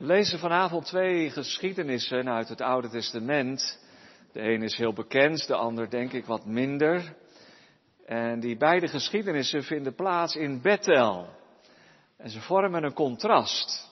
[0.00, 3.78] We lezen vanavond twee geschiedenissen uit het Oude Testament.
[4.32, 7.14] De een is heel bekend, de ander denk ik wat minder.
[8.06, 11.28] En die beide geschiedenissen vinden plaats in Bethel.
[12.16, 13.90] En ze vormen een contrast.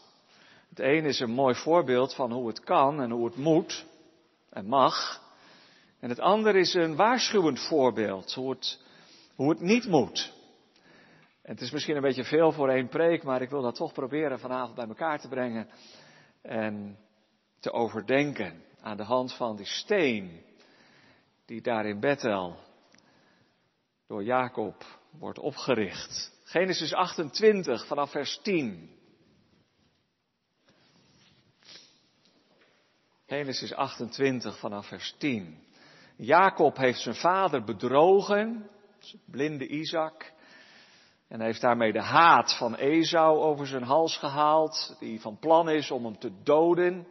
[0.68, 3.86] Het een is een mooi voorbeeld van hoe het kan en hoe het moet
[4.50, 5.22] en mag.
[6.00, 8.80] En het ander is een waarschuwend voorbeeld, hoe het,
[9.34, 10.32] hoe het niet moet.
[11.48, 13.92] En het is misschien een beetje veel voor één preek, maar ik wil dat toch
[13.92, 15.68] proberen vanavond bij elkaar te brengen
[16.42, 16.98] en
[17.60, 20.44] te overdenken aan de hand van die steen
[21.46, 22.56] die daar in Bethel
[24.06, 26.40] door Jacob wordt opgericht.
[26.44, 28.90] Genesis 28 vanaf vers 10.
[33.26, 35.62] Genesis 28 vanaf vers 10.
[36.16, 38.70] Jacob heeft zijn vader bedrogen,
[39.24, 40.36] blinde Isaac.
[41.28, 45.90] En heeft daarmee de haat van Esau over zijn hals gehaald, die van plan is
[45.90, 47.06] om hem te doden.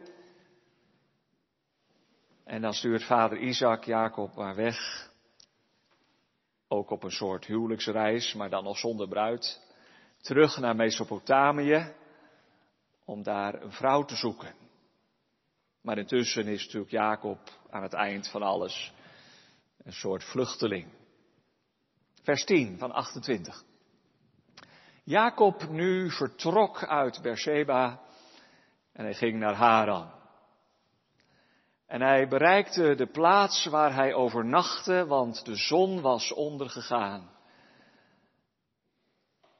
[2.44, 5.10] En dan stuurt vader Isaac Jacob maar weg.
[6.68, 9.66] Ook op een soort huwelijksreis, maar dan nog zonder bruid.
[10.20, 11.94] Terug naar Mesopotamië,
[13.04, 14.54] om daar een vrouw te zoeken.
[15.80, 17.38] Maar intussen is natuurlijk Jacob
[17.70, 18.92] aan het eind van alles
[19.82, 20.86] een soort vluchteling.
[22.22, 23.66] Vers 10 van 28.
[25.08, 28.00] Jacob nu vertrok uit Beersheba
[28.92, 30.10] en hij ging naar Haran.
[31.86, 37.30] En hij bereikte de plaats waar hij overnachtte, want de zon was ondergegaan.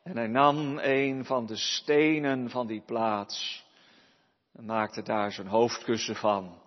[0.03, 3.67] En hij nam een van de stenen van die plaats
[4.53, 6.63] en maakte daar zijn hoofdkussen van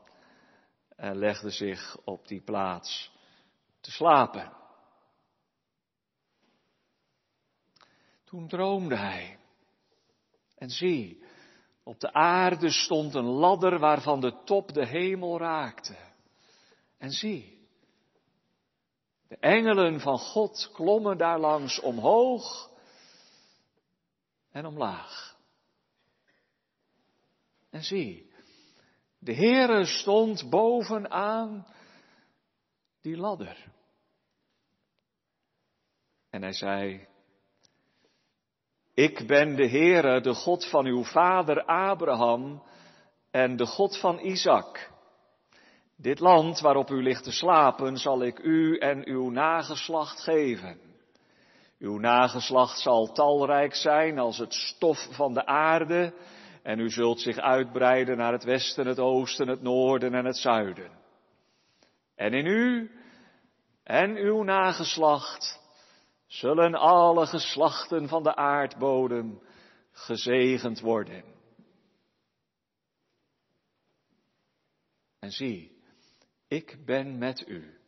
[0.96, 3.12] en legde zich op die plaats
[3.82, 4.61] te slapen.
[8.32, 9.40] Toen droomde hij.
[10.56, 11.24] En zie,
[11.84, 15.96] op de aarde stond een ladder waarvan de top de hemel raakte.
[16.98, 17.68] En zie,
[19.28, 22.70] de engelen van God klommen daar langs omhoog
[24.52, 25.38] en omlaag.
[27.70, 28.32] En zie,
[29.20, 31.68] de Heere stond bovenaan
[33.02, 33.72] die ladder.
[36.30, 37.10] En hij zei,
[38.94, 42.64] ik ben de Heere, de God van uw vader Abraham
[43.32, 44.90] en de God van Isaac.
[45.98, 50.80] Dit land waarop u ligt te slapen zal ik u en uw nageslacht geven.
[51.80, 56.14] Uw nageslacht zal talrijk zijn als het stof van de aarde
[56.64, 60.92] en u zult zich uitbreiden naar het westen, het oosten, het noorden en het zuiden.
[62.16, 62.92] En in u
[63.84, 65.61] en uw nageslacht
[66.32, 69.42] zullen alle geslachten van de aardbodem
[69.92, 71.24] gezegend worden.
[75.20, 75.82] En zie,
[76.48, 77.80] ik ben met u.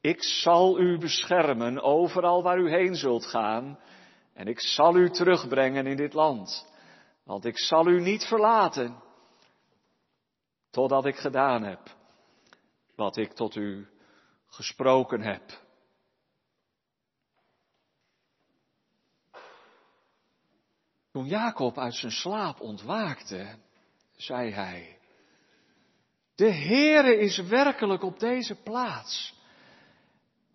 [0.00, 3.78] Ik zal u beschermen overal waar u heen zult gaan.
[4.32, 6.72] En ik zal u terugbrengen in dit land.
[7.24, 9.02] Want ik zal u niet verlaten.
[10.70, 11.80] Totdat ik gedaan heb
[12.94, 13.88] wat ik tot u
[14.46, 15.63] gesproken heb.
[21.14, 23.58] Toen Jacob uit zijn slaap ontwaakte,
[24.16, 24.98] zei hij,
[26.34, 29.34] de Heere is werkelijk op deze plaats.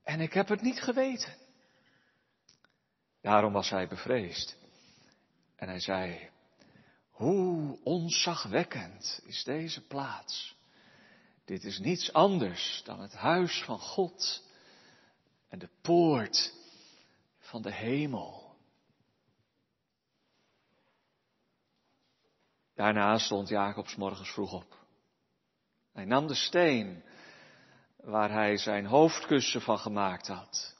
[0.04, 1.36] En ik heb het niet geweten.
[3.22, 4.58] Daarom was hij bevreesd.
[5.56, 6.30] En hij zei,
[7.10, 10.56] hoe onzagwekkend is deze plaats.
[11.46, 14.44] Dit is niets anders dan het huis van God
[15.50, 16.54] en de poort
[17.40, 18.39] van de hemel.
[22.80, 24.78] Daarna stond Jacobs morgens vroeg op.
[25.94, 27.04] Hij nam de steen
[27.98, 30.78] waar hij zijn hoofdkussen van gemaakt had,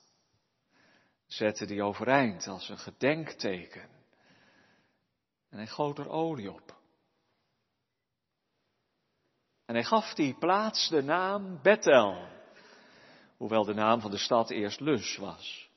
[1.28, 3.90] zette die overeind als een gedenkteken
[5.50, 6.78] en hij goot er olie op.
[9.66, 12.28] En hij gaf die plaats de naam Bethel,
[13.38, 15.70] hoewel de naam van de stad eerst Lus was.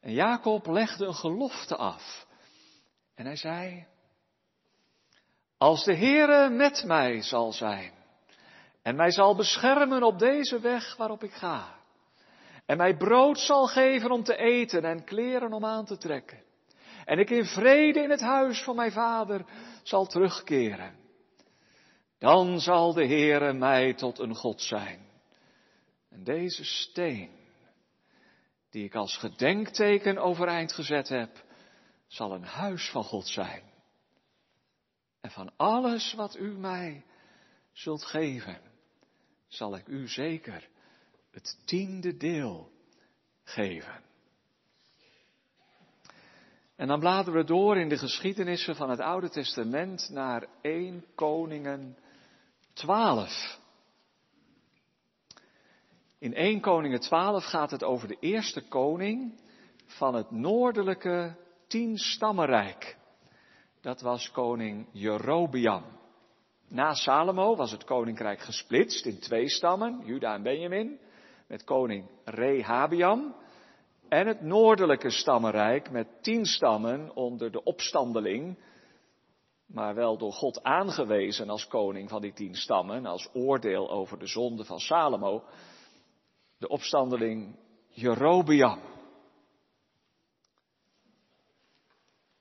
[0.00, 2.26] En Jacob legde een gelofte af
[3.14, 3.86] en hij zei,
[5.58, 7.92] als de Heere met mij zal zijn
[8.82, 11.74] en mij zal beschermen op deze weg waarop ik ga,
[12.66, 16.42] en mij brood zal geven om te eten en kleren om aan te trekken,
[17.04, 19.44] en ik in vrede in het huis van mijn vader
[19.82, 20.94] zal terugkeren,
[22.18, 25.06] dan zal de Heere mij tot een God zijn.
[26.10, 27.30] En deze steen,
[28.70, 31.44] die ik als gedenkteken overeind gezet heb,
[32.06, 33.67] zal een huis van God zijn.
[35.20, 37.04] En van alles wat u mij
[37.72, 38.60] zult geven,
[39.46, 40.68] zal ik u zeker
[41.30, 42.70] het tiende deel
[43.42, 44.02] geven.
[46.76, 51.98] En dan bladeren we door in de geschiedenissen van het Oude Testament naar 1 Koningen
[52.72, 53.58] 12.
[56.18, 59.40] In 1 Koningen 12 gaat het over de eerste koning
[59.86, 61.36] van het noordelijke
[61.66, 62.97] tienstammenrijk.
[63.88, 65.84] Dat was koning Jerobiam.
[66.68, 70.98] Na Salomo was het koninkrijk gesplitst in twee stammen, Juda en Benjamin,
[71.46, 73.34] met koning Rehabiam.
[74.08, 78.58] En het noordelijke stammenrijk met tien stammen onder de opstandeling,
[79.66, 84.26] maar wel door God aangewezen als koning van die tien stammen, als oordeel over de
[84.26, 85.42] zonde van Salomo,
[86.58, 87.56] de opstandeling
[87.88, 88.97] Jerobiam.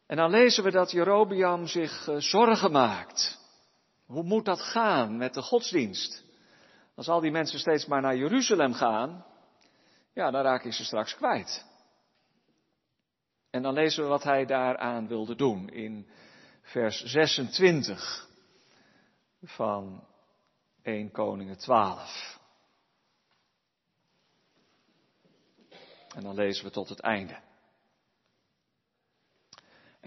[0.07, 3.39] En dan lezen we dat Jerobiam zich eh, zorgen maakt.
[4.06, 6.24] Hoe moet dat gaan met de godsdienst?
[6.95, 9.25] Als al die mensen steeds maar naar Jeruzalem gaan,
[10.13, 11.65] ja, dan raak je ze straks kwijt.
[13.50, 16.10] En dan lezen we wat hij daaraan wilde doen in
[16.62, 18.30] vers 26
[19.44, 20.07] van
[20.81, 22.39] 1 Koningen 12.
[26.15, 27.47] En dan lezen we tot het einde.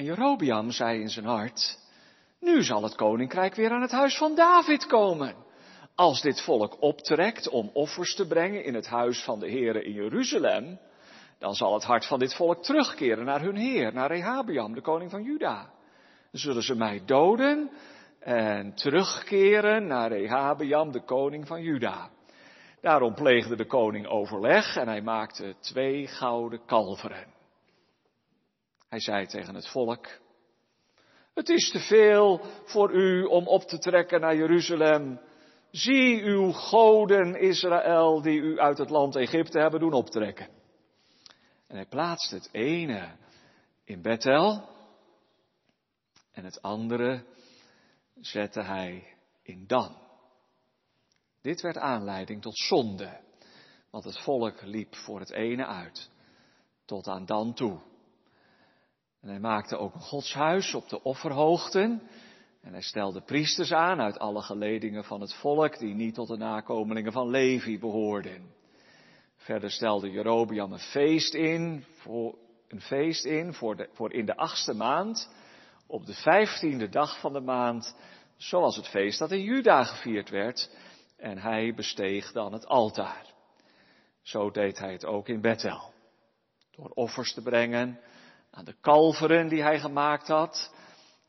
[0.01, 1.79] En Jerobiam zei in zijn hart,
[2.39, 5.35] nu zal het koninkrijk weer aan het huis van David komen.
[5.95, 9.93] Als dit volk optrekt om offers te brengen in het huis van de Here in
[9.93, 10.79] Jeruzalem,
[11.39, 15.11] dan zal het hart van dit volk terugkeren naar hun Heer, naar Rehabiam, de koning
[15.11, 15.71] van Juda.
[16.31, 17.71] Dan zullen ze mij doden
[18.21, 22.11] en terugkeren naar Rehabiam, de koning van Juda.
[22.81, 27.39] Daarom pleegde de koning overleg en hij maakte twee gouden kalveren.
[28.91, 30.09] Hij zei tegen het volk,
[31.35, 35.21] het is te veel voor u om op te trekken naar Jeruzalem.
[35.71, 40.49] Zie uw goden Israël die u uit het land Egypte hebben doen optrekken.
[41.67, 43.17] En hij plaatste het ene
[43.85, 44.69] in Bethel
[46.33, 47.25] en het andere
[48.21, 49.97] zette hij in Dan.
[51.43, 53.21] Dit werd aanleiding tot zonde,
[53.91, 56.11] want het volk liep voor het ene uit
[56.85, 57.90] tot aan Dan toe.
[59.23, 62.03] En hij maakte ook een godshuis op de offerhoogten.
[62.63, 66.37] En hij stelde priesters aan uit alle geledingen van het volk die niet tot de
[66.37, 68.55] nakomelingen van Levi behoorden.
[69.37, 72.35] Verder stelde Jerobiam een feest in, voor,
[72.69, 75.35] een feest in voor, de, voor in de achtste maand,
[75.87, 77.97] op de vijftiende dag van de maand,
[78.37, 80.71] zoals het feest dat in Juda gevierd werd.
[81.17, 83.27] En hij besteeg dan het altaar.
[84.23, 85.93] Zo deed hij het ook in Bethel.
[86.71, 88.01] Door offers te brengen
[88.51, 90.75] aan de kalveren die hij gemaakt had.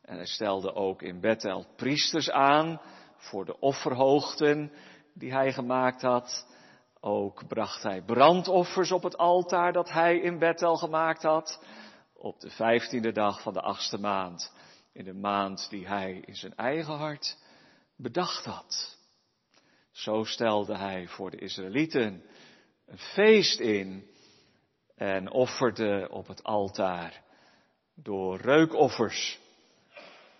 [0.02, 2.82] En hij stelde ook in Bethel priesters aan
[3.16, 4.72] voor de offerhoogten
[5.14, 6.48] die hij gemaakt had.
[7.00, 11.64] Ook bracht hij brandoffers op het altaar dat hij in Bethel gemaakt had.
[12.14, 14.54] Op de vijftiende dag van de achtste maand.
[14.94, 17.38] In de maand die hij in zijn eigen hart
[17.98, 18.98] bedacht had.
[19.92, 22.24] Zo stelde hij voor de Israëlieten
[22.86, 24.11] een feest in
[25.02, 27.24] en offerde op het altaar
[27.96, 29.40] door reukoffers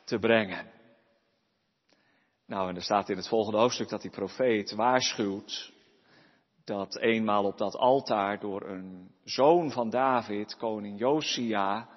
[0.04, 0.72] te brengen.
[2.46, 5.72] Nou, en er staat in het volgende hoofdstuk dat die profeet waarschuwt
[6.64, 11.90] dat eenmaal op dat altaar door een zoon van David, koning Josia,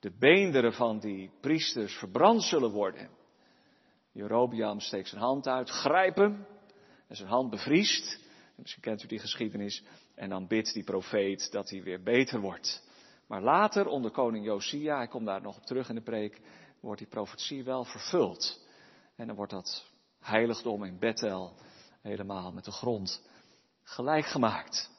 [0.00, 3.10] de beenderen van die priesters verbrand zullen worden.
[4.12, 6.46] Jerobiam steekt zijn hand uit, grijpt hem
[7.08, 8.20] en zijn hand bevriest.
[8.56, 9.84] Misschien kent u die geschiedenis.
[10.14, 12.82] En dan bidt die profeet dat hij weer beter wordt.
[13.26, 16.40] Maar later, onder koning Josia, hij komt daar nog op terug in de preek,
[16.80, 18.66] wordt die profetie wel vervuld.
[19.16, 19.90] En dan wordt dat
[20.20, 21.54] heiligdom in Bethel
[22.02, 23.22] helemaal met de grond
[23.82, 24.90] gelijk gemaakt.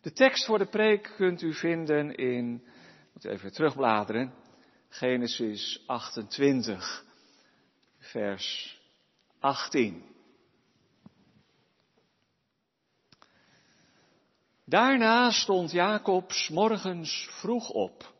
[0.00, 2.66] De tekst voor de preek kunt u vinden in,
[3.12, 4.34] moet even terugbladeren,
[4.88, 7.04] Genesis 28,
[7.98, 8.78] vers
[9.38, 10.09] 18.
[14.70, 18.12] Daarna stond Jacob morgens vroeg op.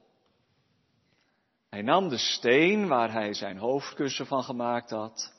[1.69, 5.35] Hij nam de steen waar hij zijn hoofdkussen van gemaakt had,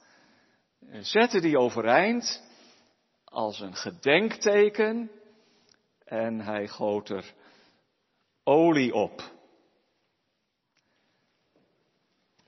[0.99, 2.43] zette die overeind
[3.23, 5.11] als een gedenkteken
[6.05, 7.33] en hij goot er
[8.43, 9.31] olie op.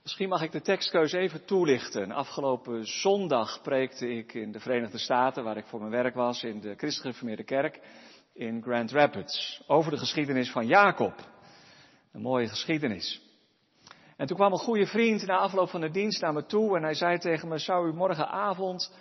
[0.02, 2.12] Misschien mag ik de tekstkeuze even toelichten.
[2.12, 6.60] Afgelopen zondag preekte ik in de Verenigde Staten, waar ik voor mijn werk was, in
[6.60, 7.80] de Christelijke Kerk
[8.34, 11.14] in Grand Rapids over de geschiedenis van Jacob.
[12.12, 13.22] Een mooie geschiedenis.
[14.16, 16.82] En toen kwam een goede vriend na afloop van de dienst naar me toe en
[16.82, 18.94] hij zei tegen me, zou u morgenavond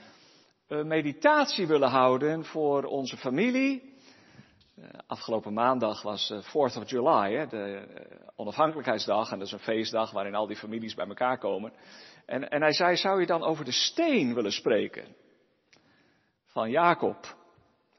[0.67, 3.93] een meditatie willen houden voor onze familie?
[4.75, 9.31] Eh, afgelopen maandag was de 4th of July, de eh, onafhankelijkheidsdag.
[9.31, 11.73] En dat is een feestdag waarin al die families bij elkaar komen.
[12.25, 15.15] En, en hij zei, zou je dan over de steen willen spreken?
[16.45, 17.35] Van Jacob.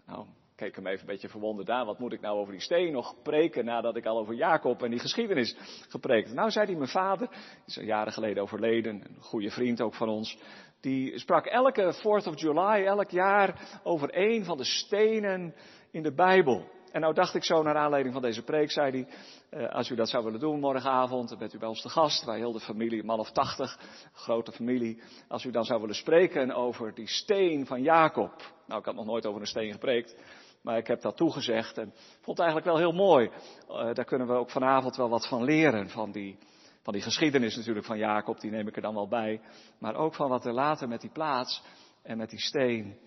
[0.07, 1.87] Nou, keek hem even een beetje verwonderd aan.
[1.87, 4.91] Wat moet ik nou over die steen nog preken nadat ik al over Jacob en
[4.91, 5.57] die geschiedenis
[5.89, 6.33] gepreekt?
[6.33, 7.29] Nou, zei hij, mijn vader,
[7.67, 10.39] is een jaren geleden overleden, een goede vriend ook van ons.
[10.81, 15.55] Die sprak elke 4th of July, elk jaar, over een van de stenen
[15.91, 16.73] in de Bijbel.
[16.95, 19.07] En nou dacht ik zo naar aanleiding van deze preek, zei hij,
[19.51, 22.25] eh, als u dat zou willen doen morgenavond, dan bent u bij ons te gast,
[22.25, 23.79] wij heel de familie, man of tachtig,
[24.13, 25.03] grote familie.
[25.29, 28.33] Als u dan zou willen spreken over die steen van Jacob.
[28.67, 30.17] Nou, ik had nog nooit over een steen gepreekt,
[30.65, 33.31] maar ik heb dat toegezegd en vond het eigenlijk wel heel mooi.
[33.69, 36.39] Uh, daar kunnen we ook vanavond wel wat van leren, van die,
[36.83, 39.41] van die geschiedenis natuurlijk van Jacob, die neem ik er dan wel bij.
[39.79, 41.63] Maar ook van wat er later met die plaats
[42.03, 42.99] en met die steen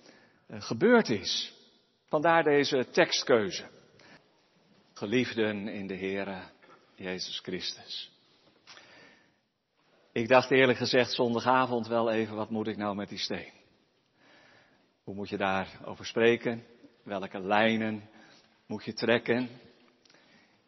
[0.48, 1.54] uh, gebeurd is.
[2.06, 3.66] Vandaar deze tekstkeuze.
[4.94, 6.42] Geliefden in de Heere
[6.96, 8.12] Jezus Christus.
[10.12, 13.52] Ik dacht eerlijk gezegd zondagavond wel even, wat moet ik nou met die steen?
[15.04, 16.64] Hoe moet je daarover spreken?
[17.08, 18.10] Welke lijnen
[18.66, 19.50] moet je trekken?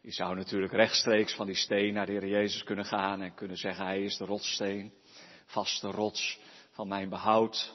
[0.00, 3.56] Je zou natuurlijk rechtstreeks van die steen naar de Heer Jezus kunnen gaan en kunnen
[3.56, 4.92] zeggen, Hij is de rotssteen,
[5.44, 6.38] vaste rots
[6.70, 7.74] van mijn behoud.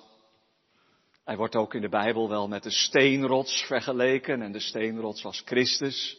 [1.26, 5.42] Hij wordt ook in de Bijbel wel met de steenrots vergeleken en de steenrots was
[5.46, 6.18] Christus.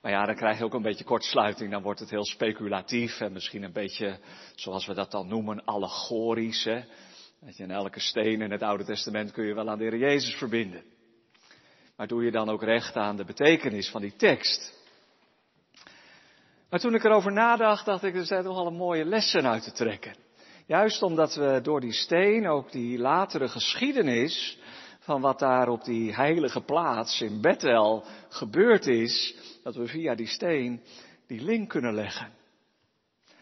[0.00, 3.32] Maar ja, dan krijg je ook een beetje kortsluiting, dan wordt het heel speculatief en
[3.32, 4.18] misschien een beetje,
[4.54, 6.64] zoals we dat dan noemen, allegorisch.
[6.64, 6.84] Hè?
[7.40, 9.98] Dat je in elke steen in het Oude Testament kun je wel aan de Heer
[9.98, 10.93] Jezus verbinden.
[11.96, 14.82] Maar doe je dan ook recht aan de betekenis van die tekst?
[16.70, 19.62] Maar toen ik erover nadacht, dacht ik, er zijn toch al een mooie lessen uit
[19.62, 20.16] te trekken.
[20.66, 24.58] Juist omdat we door die steen ook die latere geschiedenis
[24.98, 30.26] van wat daar op die heilige plaats in Bethel gebeurd is, dat we via die
[30.26, 30.82] steen
[31.26, 32.32] die link kunnen leggen.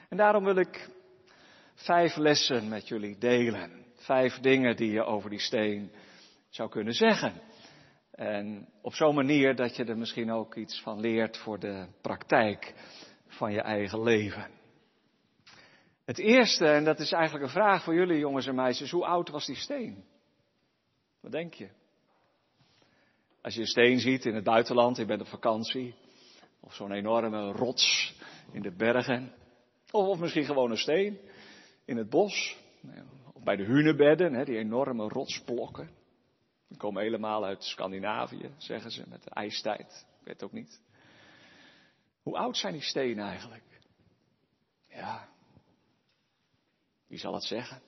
[0.08, 0.88] En daarom wil ik
[1.74, 3.84] vijf lessen met jullie delen.
[3.96, 5.92] Vijf dingen die je over die steen
[6.48, 7.40] zou kunnen zeggen.
[8.12, 12.74] En op zo'n manier dat je er misschien ook iets van leert voor de praktijk
[13.26, 14.50] van je eigen leven.
[16.04, 19.28] Het eerste, en dat is eigenlijk een vraag voor jullie jongens en meisjes, hoe oud
[19.28, 20.04] was die steen?
[21.20, 21.68] Wat denk je?
[23.42, 25.94] Als je een steen ziet in het buitenland, je bent op vakantie,
[26.60, 28.14] of zo'n enorme rots
[28.52, 29.32] in de bergen,
[29.90, 31.18] of, of misschien gewoon een steen
[31.84, 32.56] in het bos,
[33.32, 36.01] of bij de hunebedden, die enorme rotsblokken.
[36.76, 40.06] Komen helemaal uit Scandinavië, zeggen ze, met de ijstijd.
[40.20, 40.80] Ik weet ook niet.
[42.22, 43.80] Hoe oud zijn die stenen eigenlijk?
[44.88, 45.28] Ja,
[47.06, 47.82] wie zal het zeggen?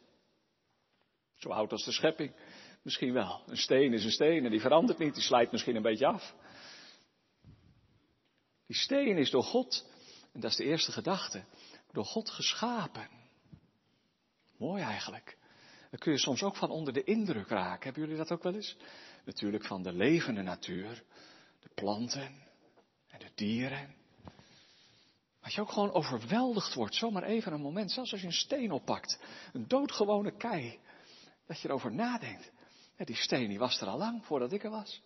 [1.35, 2.35] Zo oud als de schepping.
[2.83, 3.43] Misschien wel.
[3.47, 6.35] Een steen is een steen en die verandert niet, die slijt misschien een beetje af.
[8.67, 9.91] Die steen is door God,
[10.33, 11.45] en dat is de eerste gedachte,
[11.93, 13.09] door God geschapen.
[14.57, 15.39] Mooi eigenlijk.
[15.95, 17.85] Daar kun je soms ook van onder de indruk raken.
[17.85, 18.77] Hebben jullie dat ook wel eens?
[19.25, 21.03] Natuurlijk van de levende natuur,
[21.61, 22.35] de planten
[23.09, 23.95] en de dieren.
[25.41, 28.73] Als je ook gewoon overweldigd wordt, zomaar even een moment, zelfs als je een steen
[28.73, 29.21] oppakt,
[29.53, 30.79] een doodgewone kei,
[31.47, 32.53] dat je erover nadenkt.
[32.97, 35.03] Die steen die was er al lang voordat ik er was.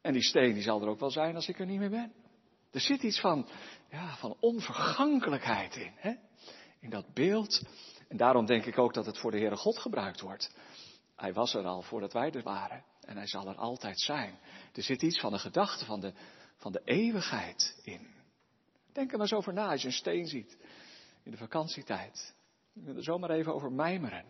[0.00, 2.12] En die steen die zal er ook wel zijn als ik er niet meer ben.
[2.70, 3.48] Er zit iets van,
[3.90, 6.14] ja, van onvergankelijkheid in, hè?
[6.80, 7.62] in dat beeld.
[8.12, 10.54] En daarom denk ik ook dat het voor de Heere God gebruikt wordt.
[11.16, 12.84] Hij was er al voordat wij er waren.
[13.00, 14.38] En hij zal er altijd zijn.
[14.72, 16.12] Er zit iets van de gedachte van de,
[16.56, 18.14] van de eeuwigheid in.
[18.92, 20.56] Denk er maar eens over na als je een steen ziet
[21.22, 22.34] in de vakantietijd.
[22.72, 24.24] Je kunt er zomaar even over mijmeren.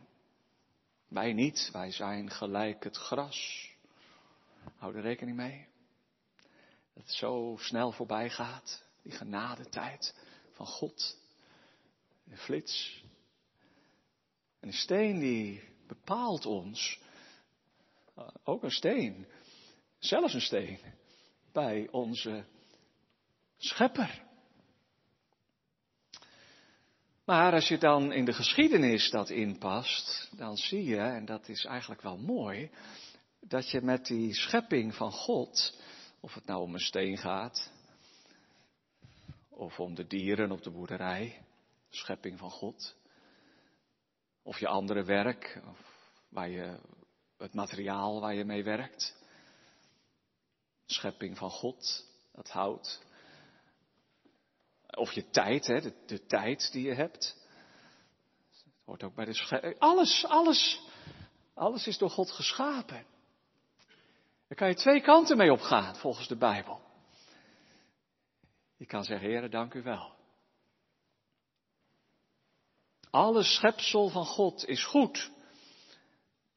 [1.08, 3.70] Wij niet, wij zijn gelijk het gras.
[4.76, 5.66] Hou er rekening mee.
[6.94, 10.14] Dat het zo snel voorbij gaat, die genadetijd
[10.52, 11.18] van God.
[12.30, 13.01] Een flits.
[14.62, 17.00] En een steen die bepaalt ons,
[18.14, 19.26] eh, ook een steen,
[19.98, 20.78] zelfs een steen,
[21.52, 22.44] bij onze
[23.56, 24.22] schepper.
[27.24, 31.64] Maar als je dan in de geschiedenis dat inpast, dan zie je, en dat is
[31.64, 32.70] eigenlijk wel mooi,
[33.40, 35.78] dat je met die schepping van God,
[36.20, 37.70] of het nou om een steen gaat,
[39.48, 41.44] of om de dieren op de boerderij,
[41.90, 42.94] schepping van God,
[44.42, 45.78] of je andere werk, of
[46.28, 46.78] waar je,
[47.38, 49.16] het materiaal waar je mee werkt,
[50.86, 53.00] schepping van God, dat hout,
[54.96, 57.36] Of je tijd, hè, de, tijd die je hebt.
[58.50, 60.80] Het hoort ook bij de sche- Alles, alles,
[61.54, 63.06] alles is door God geschapen.
[64.48, 66.80] Daar kan je twee kanten mee opgaan, volgens de Bijbel.
[68.76, 70.12] Je kan zeggen, Heer, dank u wel.
[73.12, 75.30] Alle schepsel van God is goed,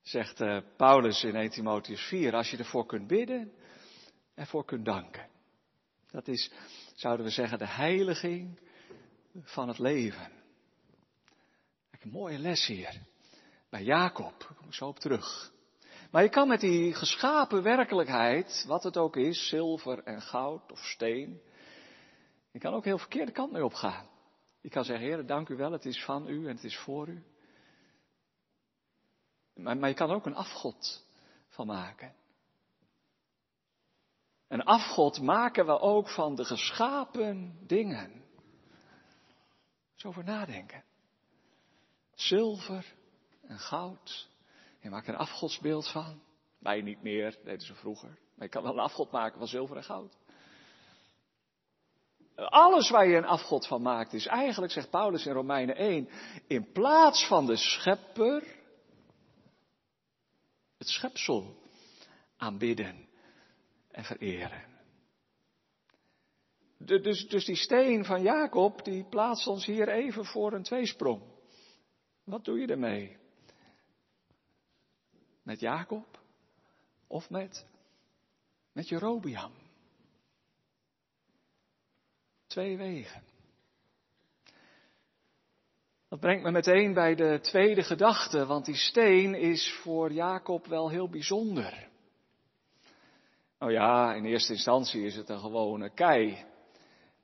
[0.01, 3.53] zegt uh, Paulus in 1 Timotheus 4, als je ervoor kunt bidden
[4.33, 5.27] en voor kunt danken.
[6.11, 6.51] Dat is,
[6.95, 8.59] zouden we zeggen, de heiliging
[9.41, 10.31] van het leven.
[11.91, 13.01] Een mooie les hier.
[13.69, 15.51] Bij Jacob, daar kom ik zo op terug.
[16.11, 20.79] Maar je kan met die geschapen werkelijkheid, wat het ook is, zilver en goud of
[20.79, 21.41] steen,
[22.51, 24.13] je kan ook heel verkeerde kant mee opgaan.
[24.65, 27.07] Je kan zeggen, Heer, dank u wel, het is van u en het is voor
[27.07, 27.23] u.
[29.53, 31.05] Maar, maar je kan ook een afgod
[31.47, 32.15] van maken.
[34.47, 38.23] Een afgod maken we ook van de geschapen dingen.
[39.95, 40.83] Zo over nadenken.
[42.13, 42.95] Zilver
[43.41, 44.29] en goud.
[44.79, 46.21] Je maakt een afgodsbeeld van.
[46.59, 48.09] Wij niet meer, deden ze vroeger.
[48.09, 50.17] Maar je kan wel een afgod maken van zilver en goud.
[52.35, 56.09] Alles waar je een afgod van maakt is eigenlijk, zegt Paulus in Romeinen 1,
[56.47, 58.43] in plaats van de schepper,
[60.77, 61.55] het schepsel
[62.37, 63.07] aanbidden
[63.91, 64.63] en vereren.
[66.77, 71.21] Dus, dus die steen van Jacob, die plaatst ons hier even voor een tweesprong.
[72.23, 73.17] Wat doe je ermee?
[75.43, 76.19] Met Jacob?
[77.07, 77.65] Of met,
[78.71, 79.51] met Jerobiam?
[82.55, 83.23] Twee wegen.
[86.09, 90.89] Dat brengt me meteen bij de tweede gedachte, want die steen is voor Jacob wel
[90.89, 91.87] heel bijzonder.
[93.59, 96.45] Nou ja, in eerste instantie is het een gewone kei.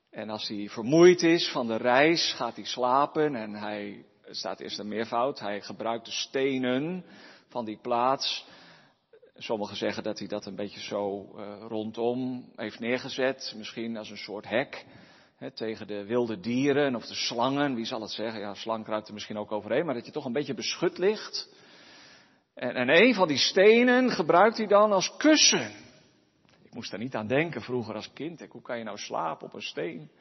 [0.10, 4.80] En als hij vermoeid is van de reis, gaat hij slapen en hij, staat eerst
[4.80, 7.06] een meervoud, hij gebruikt de stenen
[7.48, 8.46] van die plaats.
[9.36, 14.18] Sommigen zeggen dat hij dat een beetje zo uh, rondom heeft neergezet, misschien als een
[14.18, 14.86] soort hek
[15.50, 18.40] tegen de wilde dieren of de slangen, wie zal het zeggen?
[18.40, 21.50] Ja, slang kruipt er misschien ook overheen, maar dat je toch een beetje beschut ligt.
[22.54, 25.72] En, en een van die stenen gebruikt hij dan als kussen.
[26.64, 28.46] Ik moest daar niet aan denken vroeger als kind.
[28.50, 30.12] Hoe kan je nou slapen op een steen?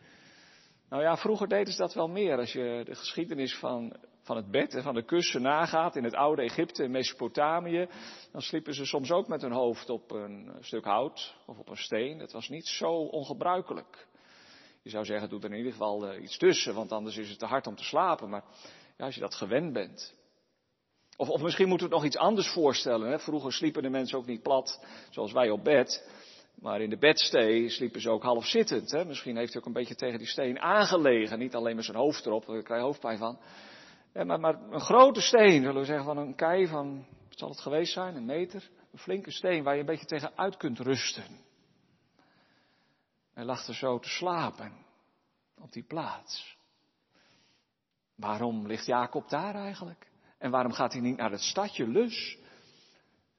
[0.88, 2.38] Nou ja, vroeger deden ze dat wel meer.
[2.38, 6.14] Als je de geschiedenis van, van het bed en van de kussen nagaat in het
[6.14, 7.88] oude Egypte en Mesopotamië,
[8.32, 11.76] dan sliepen ze soms ook met hun hoofd op een stuk hout of op een
[11.76, 12.18] steen.
[12.18, 14.08] Dat was niet zo ongebruikelijk.
[14.82, 17.38] Je zou zeggen, doe er in ieder geval uh, iets tussen, want anders is het
[17.38, 18.28] te hard om te slapen.
[18.28, 18.44] Maar
[18.96, 20.14] ja, als je dat gewend bent.
[21.16, 23.10] Of, of misschien moeten we het nog iets anders voorstellen.
[23.10, 23.18] Hè?
[23.18, 26.10] Vroeger sliepen de mensen ook niet plat, zoals wij op bed.
[26.54, 28.90] Maar in de bedstee sliepen ze ook half zittend.
[28.90, 29.04] Hè?
[29.04, 31.38] Misschien heeft hij ook een beetje tegen die steen aangelegen.
[31.38, 33.38] Niet alleen met zijn hoofd erop, daar krijg je hoofdpijn van.
[34.12, 37.60] Maar, maar, een grote steen, zullen we zeggen, van een kei van, wat zal het
[37.60, 38.70] geweest zijn, een meter?
[38.92, 41.24] Een flinke steen waar je een beetje tegen uit kunt rusten.
[43.40, 44.72] Hij lag er zo te slapen,
[45.58, 46.56] op die plaats.
[48.14, 50.10] Waarom ligt Jacob daar eigenlijk?
[50.38, 52.38] En waarom gaat hij niet naar het stadje Lus?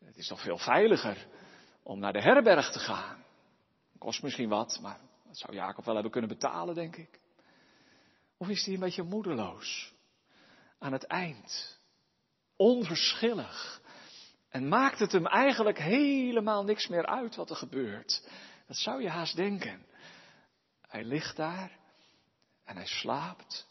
[0.05, 1.27] Het is toch veel veiliger
[1.83, 3.23] om naar de herberg te gaan.
[3.97, 7.19] Kost misschien wat, maar dat zou Jacob wel hebben kunnen betalen, denk ik.
[8.37, 9.93] Of is hij een beetje moedeloos?
[10.79, 11.79] Aan het eind.
[12.55, 13.81] Onverschillig.
[14.49, 18.29] En maakt het hem eigenlijk helemaal niks meer uit wat er gebeurt.
[18.67, 19.89] Dat zou je haast denken.
[20.91, 21.79] Hij ligt daar
[22.63, 23.67] en hij slaapt.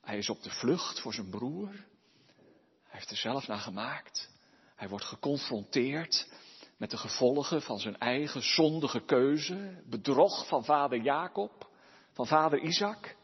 [0.00, 1.68] Hij is op de vlucht voor zijn broer.
[1.68, 4.30] Hij heeft er zelf naar gemaakt.
[4.76, 6.32] Hij wordt geconfronteerd
[6.76, 11.70] met de gevolgen van zijn eigen zondige keuze, bedrog van vader Jacob,
[12.12, 13.16] van vader Isaac.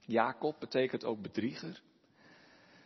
[0.00, 1.82] Jacob betekent ook bedrieger.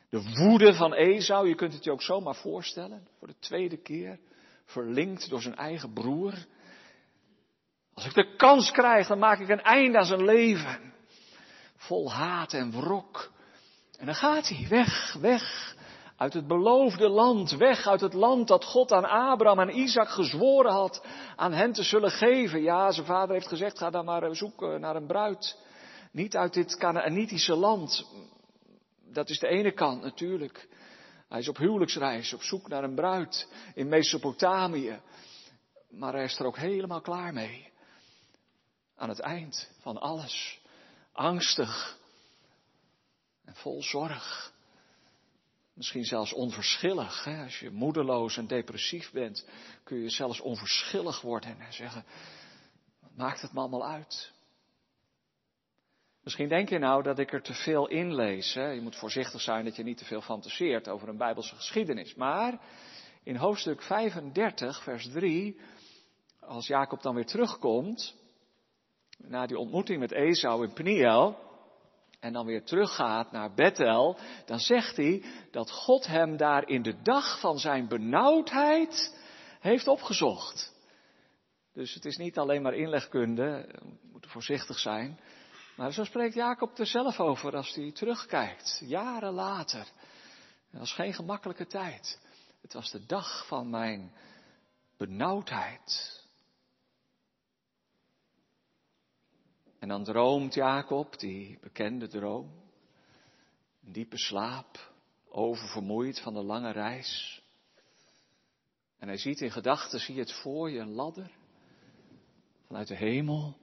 [0.08, 4.18] De woede van Esau, je kunt het je ook zomaar voorstellen, voor de tweede keer,
[4.64, 6.46] verlinkt door zijn eigen broer.
[7.96, 10.92] Als ik de kans krijg, dan maak ik een einde aan zijn leven.
[11.76, 13.30] Vol haat en wrok.
[13.98, 15.74] En dan gaat hij weg, weg
[16.16, 20.72] uit het beloofde land, weg uit het land dat God aan Abraham en Isaac gezworen
[20.72, 21.06] had
[21.36, 22.62] aan hen te zullen geven.
[22.62, 25.58] Ja, zijn vader heeft gezegd, ga dan maar zoeken naar een bruid.
[26.12, 28.06] Niet uit dit Canaanitische land.
[29.12, 30.68] Dat is de ene kant natuurlijk.
[31.28, 35.00] Hij is op huwelijksreis, op zoek naar een bruid in Mesopotamië.
[35.90, 37.74] Maar hij is er ook helemaal klaar mee.
[38.96, 40.60] Aan het eind van alles.
[41.12, 41.98] Angstig.
[43.44, 44.54] En vol zorg.
[45.74, 47.24] Misschien zelfs onverschillig.
[47.24, 47.42] Hè?
[47.42, 49.48] Als je moedeloos en depressief bent,
[49.84, 52.04] kun je zelfs onverschillig worden en zeggen,
[53.16, 54.32] maakt het me allemaal uit?
[56.22, 58.54] Misschien denk je nou dat ik er te veel in lees.
[58.54, 58.66] Hè?
[58.68, 62.14] Je moet voorzichtig zijn dat je niet te veel fantaseert over een Bijbelse geschiedenis.
[62.14, 62.60] Maar
[63.22, 65.60] in hoofdstuk 35, vers 3,
[66.40, 68.14] als Jacob dan weer terugkomt,
[69.16, 71.44] na die ontmoeting met Esau in Peniel,
[72.20, 77.02] en dan weer teruggaat naar Bethel, dan zegt hij dat God hem daar in de
[77.02, 79.18] dag van zijn benauwdheid
[79.60, 80.74] heeft opgezocht.
[81.72, 85.20] Dus het is niet alleen maar inlegkunde, we moeten voorzichtig zijn.
[85.76, 89.86] Maar zo spreekt Jacob er zelf over als hij terugkijkt, jaren later.
[90.70, 92.20] Het was geen gemakkelijke tijd.
[92.62, 94.12] Het was de dag van mijn
[94.96, 96.24] benauwdheid.
[99.78, 102.50] En dan droomt Jacob, die bekende droom,
[103.84, 104.92] een diepe slaap,
[105.28, 107.42] oververmoeid van de lange reis.
[108.98, 111.30] En hij ziet in gedachten, zie je het voor je, een ladder
[112.66, 113.56] vanuit de hemel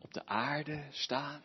[0.00, 1.42] op de aarde staan.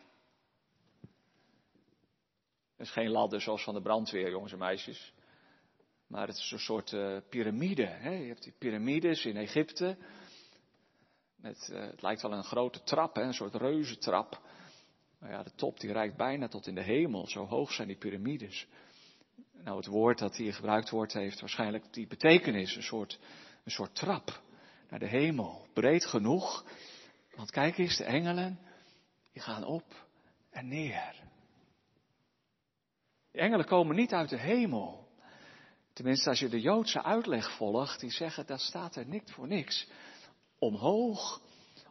[2.76, 5.12] Het is geen ladder zoals van de brandweer, jongens en meisjes.
[6.06, 7.86] Maar het is een soort uh, piramide.
[7.86, 8.10] Hè?
[8.10, 9.96] Je hebt die piramides in Egypte.
[11.42, 13.22] Uh, het lijkt wel een grote trap, hè?
[13.22, 14.40] een soort reuzentrap.
[15.18, 17.26] Maar ja, de top die reikt bijna tot in de hemel.
[17.26, 18.66] Zo hoog zijn die piramides.
[19.52, 22.76] Nou, het woord dat hier gebruikt wordt heeft waarschijnlijk die betekenis.
[22.76, 23.18] Een soort,
[23.64, 24.42] een soort trap
[24.88, 25.66] naar de hemel.
[25.72, 26.64] Breed genoeg.
[27.34, 28.58] Want kijk eens, de engelen,
[29.32, 30.06] die gaan op
[30.50, 31.14] en neer.
[33.32, 35.08] Die engelen komen niet uit de hemel.
[35.92, 39.88] Tenminste, als je de Joodse uitleg volgt, die zeggen dat staat er niks voor niks.
[40.60, 41.40] Omhoog,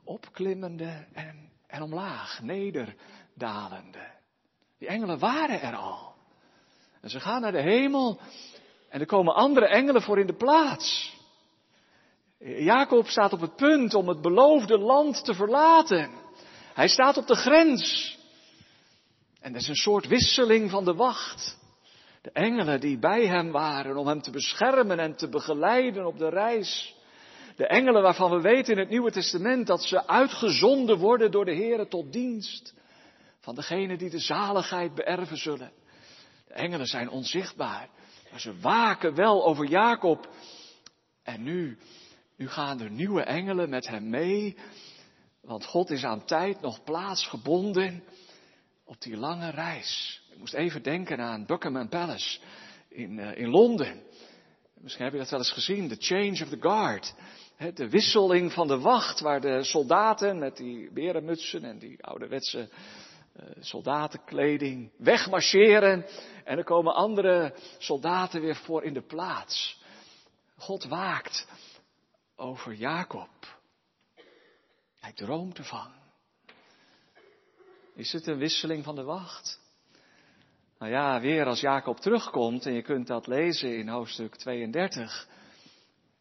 [0.03, 4.12] opklimmende en, en omlaag, nederdalende.
[4.77, 6.13] Die engelen waren er al.
[7.01, 8.19] En ze gaan naar de hemel
[8.89, 11.17] en er komen andere engelen voor in de plaats.
[12.39, 16.12] Jacob staat op het punt om het beloofde land te verlaten.
[16.73, 18.17] Hij staat op de grens.
[19.39, 21.58] En er is een soort wisseling van de wacht.
[22.21, 26.29] De engelen die bij hem waren om hem te beschermen en te begeleiden op de
[26.29, 26.95] reis.
[27.60, 31.56] De engelen waarvan we weten in het Nieuwe Testament dat ze uitgezonden worden door de
[31.56, 32.74] Here tot dienst
[33.39, 35.72] van degene die de zaligheid beërven zullen.
[36.48, 37.89] De engelen zijn onzichtbaar,
[38.32, 40.30] maar ze waken wel over Jacob.
[41.24, 41.78] En nu,
[42.38, 44.58] nu gaan er nieuwe engelen met hem mee,
[45.41, 48.04] want God is aan tijd nog plaatsgebonden
[48.86, 50.22] op die lange reis.
[50.32, 52.39] Ik moest even denken aan Buckingham Palace
[52.89, 54.04] in, uh, in Londen.
[54.82, 57.13] Misschien heb je dat wel eens gezien, the change of the guard.
[57.60, 62.69] De wisseling van de wacht, waar de soldaten met die berenmutsen en die ouderwetse
[63.39, 66.06] uh, soldatenkleding wegmarcheren.
[66.43, 69.82] En er komen andere soldaten weer voor in de plaats.
[70.58, 71.48] God waakt
[72.36, 73.30] over Jacob.
[75.00, 75.91] Hij droomt ervan.
[77.95, 79.60] Is het een wisseling van de wacht?
[80.78, 85.28] Nou ja, weer als Jacob terugkomt, en je kunt dat lezen in hoofdstuk 32,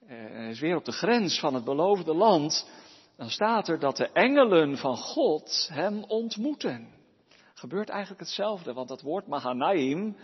[0.09, 2.69] hij is weer op de grens van het beloofde land,
[3.17, 6.89] dan staat er dat de engelen van God hem ontmoeten.
[7.55, 10.17] Gebeurt eigenlijk hetzelfde, want dat woord Mahanaim,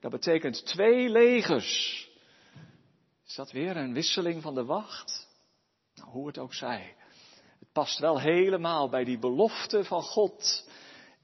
[0.00, 2.04] dat betekent twee legers.
[3.26, 5.28] Is dat weer een wisseling van de wacht?
[5.94, 6.94] Nou, hoe het ook zij.
[7.58, 10.68] Het past wel helemaal bij die belofte van God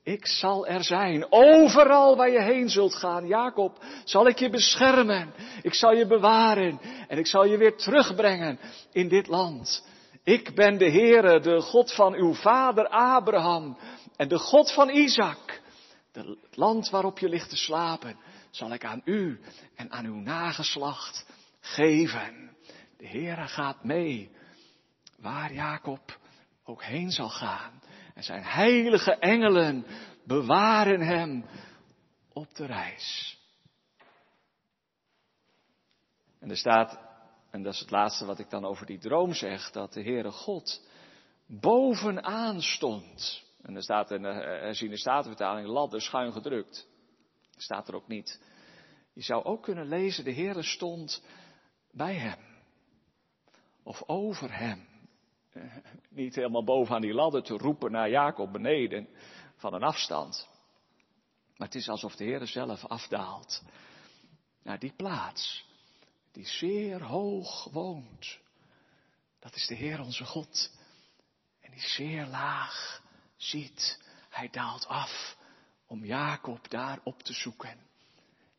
[0.03, 3.27] ik zal er zijn, overal waar je heen zult gaan.
[3.27, 5.33] Jacob, zal ik je beschermen.
[5.63, 6.81] Ik zal je bewaren.
[7.09, 8.59] En ik zal je weer terugbrengen
[8.93, 9.87] in dit land.
[10.25, 13.79] Ik ben de Heere, de God van uw vader Abraham.
[14.17, 15.61] En de God van Isaac.
[16.13, 18.17] Het land waarop je ligt te slapen,
[18.51, 19.41] zal ik aan u
[19.77, 21.27] en aan uw nageslacht
[21.61, 22.51] geven.
[22.99, 24.31] De Heere gaat mee.
[25.19, 26.19] Waar Jacob
[26.65, 27.82] ook heen zal gaan.
[28.15, 29.87] En zijn heilige engelen
[30.25, 31.45] bewaren hem
[32.33, 33.39] op de reis.
[36.39, 36.99] En er staat,
[37.51, 40.31] en dat is het laatste wat ik dan over die droom zeg, dat de Heere
[40.31, 40.87] God
[41.47, 43.43] bovenaan stond.
[43.63, 46.89] En er staat in de herziene statenvertaling ladder schuin gedrukt.
[47.57, 48.41] Staat er ook niet.
[49.13, 51.23] Je zou ook kunnen lezen, de Heere stond
[51.91, 52.39] bij hem.
[53.83, 54.92] Of over hem.
[56.09, 59.09] niet helemaal bovenaan die ladder te roepen naar Jacob beneden
[59.57, 60.49] van een afstand.
[61.57, 63.63] Maar het is alsof de Heer zelf afdaalt
[64.63, 65.65] naar die plaats
[66.33, 68.39] die zeer hoog woont.
[69.39, 70.71] Dat is de Heer onze God.
[71.61, 73.03] En die zeer laag
[73.37, 74.01] ziet.
[74.29, 75.37] Hij daalt af
[75.87, 77.79] om Jacob daar op te zoeken.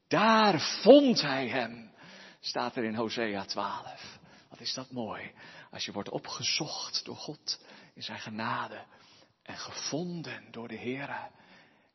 [0.08, 1.92] Daar vond hij hem,
[2.40, 4.20] staat er in Hosea 12.
[4.50, 5.32] Wat is dat mooi.
[5.74, 8.86] Als je wordt opgezocht door God in zijn genade
[9.44, 11.32] en gevonden door de Heer.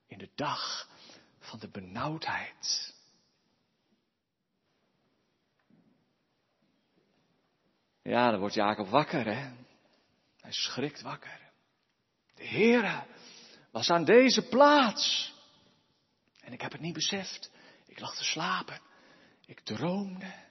[0.07, 0.89] in de dag
[1.39, 2.95] van de benauwdheid.
[8.03, 9.53] Ja, dan wordt Jacob wakker, hè.
[10.41, 11.51] Hij schrikt wakker.
[12.35, 13.07] De Heere
[13.71, 15.35] was aan deze plaats.
[16.41, 17.51] En ik heb het niet beseft.
[17.87, 18.81] Ik lag te slapen.
[19.47, 20.48] Ik droomde.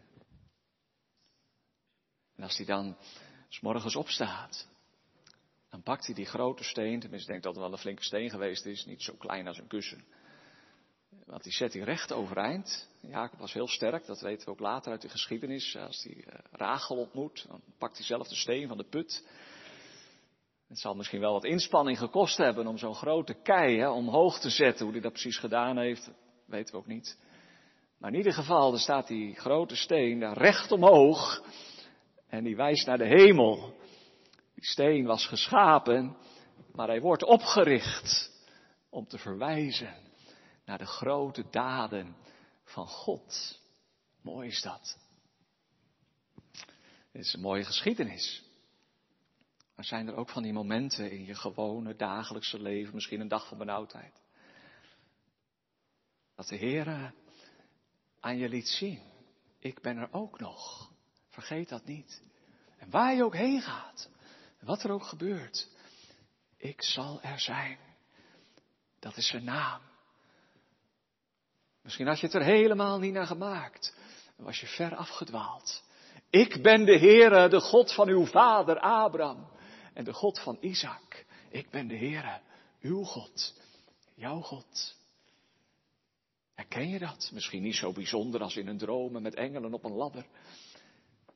[2.38, 2.97] En als hij dan
[3.50, 4.67] s morgens opstaat,
[5.69, 8.30] dan pakt hij die grote steen, tenminste ik denk dat het wel een flinke steen
[8.30, 10.06] geweest is, niet zo klein als een kussen.
[11.26, 12.89] Want die zet hij recht overeind.
[13.02, 15.76] Jacob was heel sterk, dat weten we ook later uit de geschiedenis.
[15.76, 19.28] Als hij uh, Rachel ontmoet, dan pakt hij zelf de steen van de put.
[20.67, 24.50] Het zal misschien wel wat inspanning gekost hebben om zo'n grote kei hè, omhoog te
[24.50, 24.84] zetten.
[24.84, 26.12] Hoe hij dat precies gedaan heeft,
[26.45, 27.17] weten we ook niet.
[27.97, 31.43] Maar in ieder geval, er staat die grote steen daar recht omhoog.
[32.27, 33.75] En die wijst naar de hemel.
[34.53, 36.17] Die steen was geschapen,
[36.71, 38.31] maar hij wordt opgericht
[38.89, 39.95] om te verwijzen
[40.65, 42.15] naar de grote daden
[42.63, 43.61] van God.
[44.21, 44.97] Mooi is dat.
[47.11, 48.45] Dit is een mooie geschiedenis.
[49.75, 53.47] Maar zijn er ook van die momenten in je gewone dagelijkse leven, misschien een dag
[53.47, 54.21] van benauwdheid,
[56.35, 57.13] dat de Heer
[58.19, 59.01] aan je liet zien,
[59.59, 60.91] ik ben er ook nog.
[61.38, 62.21] Vergeet dat niet.
[62.78, 64.10] En waar je ook heen gaat,
[64.60, 65.67] wat er ook gebeurt,
[66.58, 67.78] ik zal er zijn.
[69.00, 69.82] Dat is zijn naam.
[71.82, 73.95] Misschien had je het er helemaal niet naar gemaakt.
[74.36, 75.84] Dan was je ver afgedwaald.
[76.30, 79.47] Ik ben de Heere, de God van uw vader Abraham
[79.93, 81.26] en de God van Isaac.
[81.50, 82.39] Ik ben de Heere,
[82.82, 83.62] uw God,
[84.15, 84.95] jouw God.
[86.54, 87.30] Herken je dat?
[87.34, 90.26] Misschien niet zo bijzonder als in een droom met engelen op een ladder.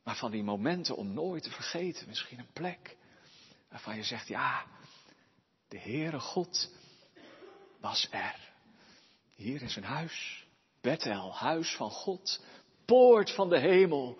[0.03, 2.97] Maar van die momenten om nooit te vergeten, misschien een plek
[3.69, 4.65] waarvan je zegt, ja,
[5.67, 6.71] de Heere God
[7.79, 8.49] was er.
[9.35, 10.45] Hier is een huis,
[10.81, 12.43] Bethel, huis van God,
[12.85, 14.17] poort van de hemel.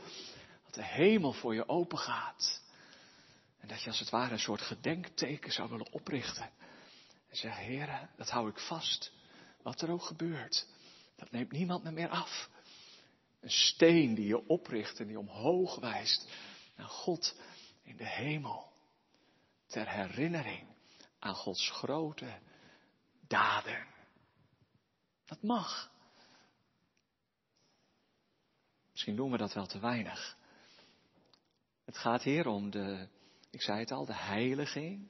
[0.63, 2.62] Dat de hemel voor je open gaat.
[3.60, 6.50] En dat je als het ware een soort gedenkteken zou willen oprichten.
[7.30, 9.12] En zeggen, Heere, dat hou ik vast.
[9.62, 10.67] Wat er ook gebeurt,
[11.15, 12.50] dat neemt niemand me meer af.
[13.41, 16.30] Een steen die je opricht en die omhoog wijst
[16.75, 17.39] naar God
[17.84, 18.71] in de hemel.
[19.67, 20.67] Ter herinnering
[21.19, 22.39] aan Gods grote
[23.27, 23.88] daden.
[25.25, 25.91] Dat mag.
[28.91, 30.38] Misschien doen we dat wel te weinig.
[31.86, 33.08] Het gaat hier om de,
[33.49, 35.10] ik zei het al, de heiliging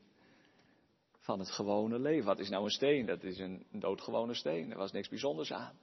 [1.19, 2.25] van het gewone leven.
[2.25, 3.05] Wat is nou een steen?
[3.05, 4.71] Dat is een, doodgewone steen.
[4.71, 5.79] Er was niks bijzonders aan.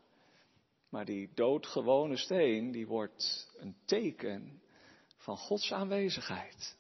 [0.88, 4.62] Maar die doodgewone steen, die wordt een teken
[5.16, 6.77] van Gods aanwezigheid.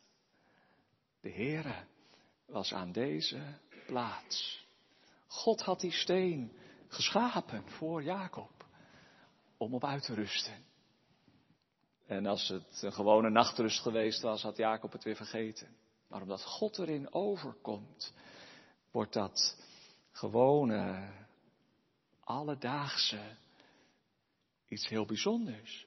[1.20, 1.84] De Heere
[2.46, 4.66] was aan deze plaats.
[5.26, 6.52] God had die steen
[6.88, 8.66] geschapen voor Jacob
[9.56, 10.64] om op uit te rusten.
[12.06, 15.76] En als het een gewone nachtrust geweest was, had Jacob het weer vergeten.
[16.08, 18.12] Maar omdat God erin overkomt,
[18.90, 19.56] wordt dat
[20.12, 21.08] gewone,
[22.20, 23.36] alledaagse
[24.68, 25.86] iets heel bijzonders.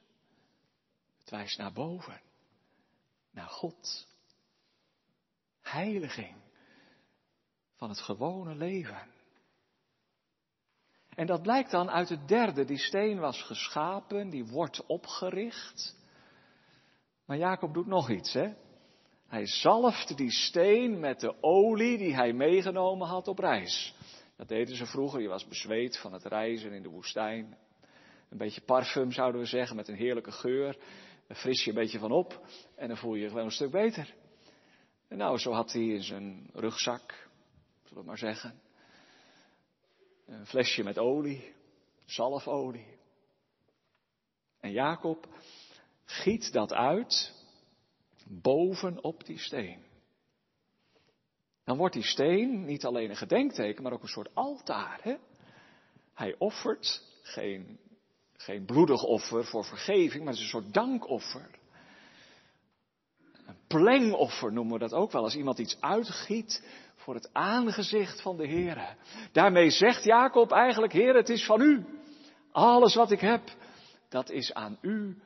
[1.20, 2.22] Het wijst naar boven,
[3.32, 4.08] naar God.
[5.62, 6.36] Heiliging
[7.76, 9.10] van het gewone leven.
[11.10, 12.65] En dat blijkt dan uit het derde.
[12.65, 15.96] Die steen was geschapen, die wordt opgericht.
[17.26, 18.54] Maar Jacob doet nog iets, hè?
[19.28, 23.96] Hij zalft die steen met de olie die hij meegenomen had op reis.
[24.38, 25.22] Dat deden ze vroeger.
[25.22, 27.58] Je was bezweet van het reizen in de woestijn.
[28.32, 30.78] Een beetje parfum zouden we zeggen, met een heerlijke geur.
[31.28, 33.72] Daar fris je een beetje van op en dan voel je je gewoon een stuk
[33.72, 34.13] beter.
[35.08, 37.30] En nou, zo had hij in zijn rugzak,
[37.84, 38.62] zullen we maar zeggen,
[40.26, 41.54] een flesje met olie,
[42.06, 42.88] zalfolie.
[44.60, 45.28] En Jacob
[46.06, 47.34] giet dat uit
[48.28, 49.84] bovenop die steen.
[51.63, 55.00] Dan wordt die steen niet alleen een gedenkteken, maar ook een soort altaar.
[55.04, 55.15] Hè?
[56.13, 57.80] Hij offert geen,
[58.44, 61.50] geen bloedig offer voor vergeving, maar het is een soort dankoffer.
[63.46, 66.64] Een plengoffer noemen we dat ook wel, als iemand iets uitgiet
[66.96, 68.96] voor het aangezicht van de Heer.
[69.32, 71.86] Daarmee zegt Jacob eigenlijk, Heer, het is van u.
[72.52, 73.42] Alles wat ik heb,
[74.10, 75.22] dat is aan u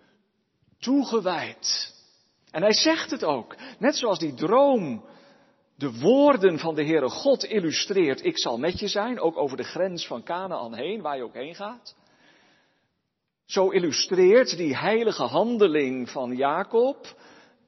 [0.80, 1.94] toegewijd.
[2.52, 5.06] En hij zegt het ook, net zoals die droom
[5.76, 8.26] de woorden van de Heere God illustreert.
[8.26, 11.34] Ik zal met je zijn, ook over de grens van Canaan heen, waar je ook
[11.34, 11.96] heen gaat.
[13.46, 17.18] Zo illustreert die heilige handeling van Jacob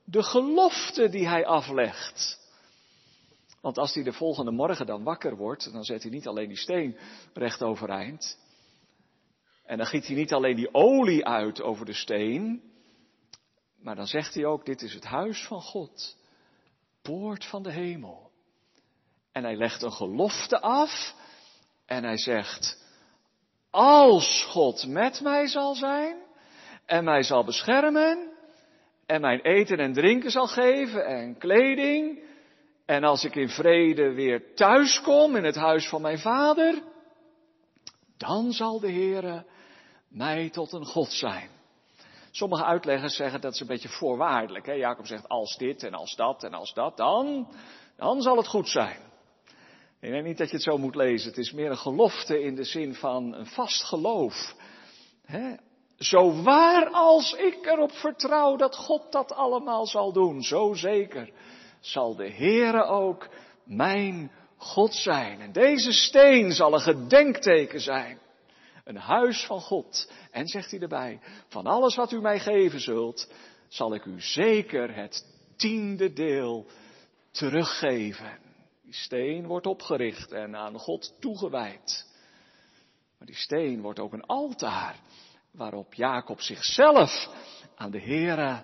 [0.04, 2.40] de gelofte die hij aflegt.
[3.62, 6.58] Want als hij de volgende morgen dan wakker wordt, dan zet hij niet alleen die
[6.58, 6.98] steen
[7.34, 8.38] recht overeind.
[9.66, 12.62] En dan giet hij niet alleen die olie uit over de steen,
[13.80, 16.18] maar dan zegt hij ook, dit is het huis van God,
[17.02, 18.32] poort van de hemel.
[19.32, 21.16] En hij legt een gelofte af
[21.86, 22.86] en hij zegt,
[23.78, 26.18] als God met mij zal zijn
[26.86, 28.32] en mij zal beschermen
[29.06, 32.24] en mijn eten en drinken zal geven en kleding
[32.86, 36.82] en als ik in vrede weer thuis kom in het huis van mijn vader,
[38.18, 39.46] dan zal de Heere
[40.10, 41.50] mij tot een God zijn.
[42.32, 44.66] Sommige uitleggers zeggen dat is een beetje voorwaardelijk.
[44.66, 44.74] Hè?
[44.74, 47.48] Jacob zegt als dit en als dat en als dat, dan,
[47.98, 49.00] dan zal het goed zijn.
[50.00, 51.30] Ik denk niet dat je het zo moet lezen.
[51.30, 54.56] Het is meer een gelofte in de zin van een vast geloof.
[55.26, 55.56] Hè?
[55.98, 61.32] Zo waar als ik erop vertrouw dat God dat allemaal zal doen, zo zeker
[61.80, 63.30] zal de Heere ook
[63.66, 65.42] mijn God zijn.
[65.42, 68.20] En deze steen zal een gedenkteken zijn.
[68.84, 70.12] Een huis van God.
[70.32, 73.32] En zegt hij erbij, van alles wat u mij geven zult,
[73.68, 76.66] zal ik u zeker het tiende deel
[77.32, 78.47] teruggeven.
[78.88, 82.08] Die steen wordt opgericht en aan God toegewijd.
[83.17, 85.00] Maar die steen wordt ook een altaar
[85.52, 87.30] waarop Jacob zichzelf
[87.76, 88.63] aan de Heere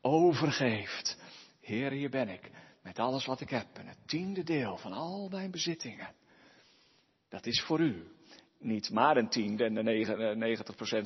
[0.00, 1.18] overgeeft.
[1.60, 2.50] Heer, hier ben ik,
[2.82, 6.14] met alles wat ik heb en het tiende deel van al mijn bezittingen.
[7.28, 8.06] Dat is voor u.
[8.58, 10.56] Niet maar een tiende en de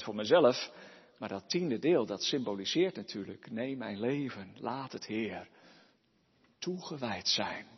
[0.00, 0.72] 90% voor mezelf,
[1.18, 5.48] maar dat tiende deel, dat symboliseert natuurlijk, nee, mijn leven, laat het Heer
[6.58, 7.75] toegewijd zijn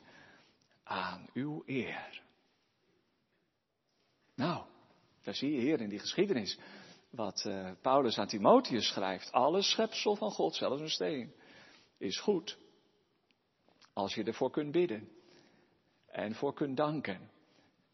[0.89, 2.23] aan uw eer.
[4.35, 4.65] Nou,
[5.23, 6.59] daar zie je hier in die geschiedenis
[7.11, 9.33] wat uh, Paulus aan Timotheus schrijft.
[9.33, 11.35] Alle schepsel van God, zelfs een steen,
[11.99, 12.59] is goed.
[13.93, 15.09] Als je ervoor kunt bidden.
[16.07, 17.31] En voor kunt danken.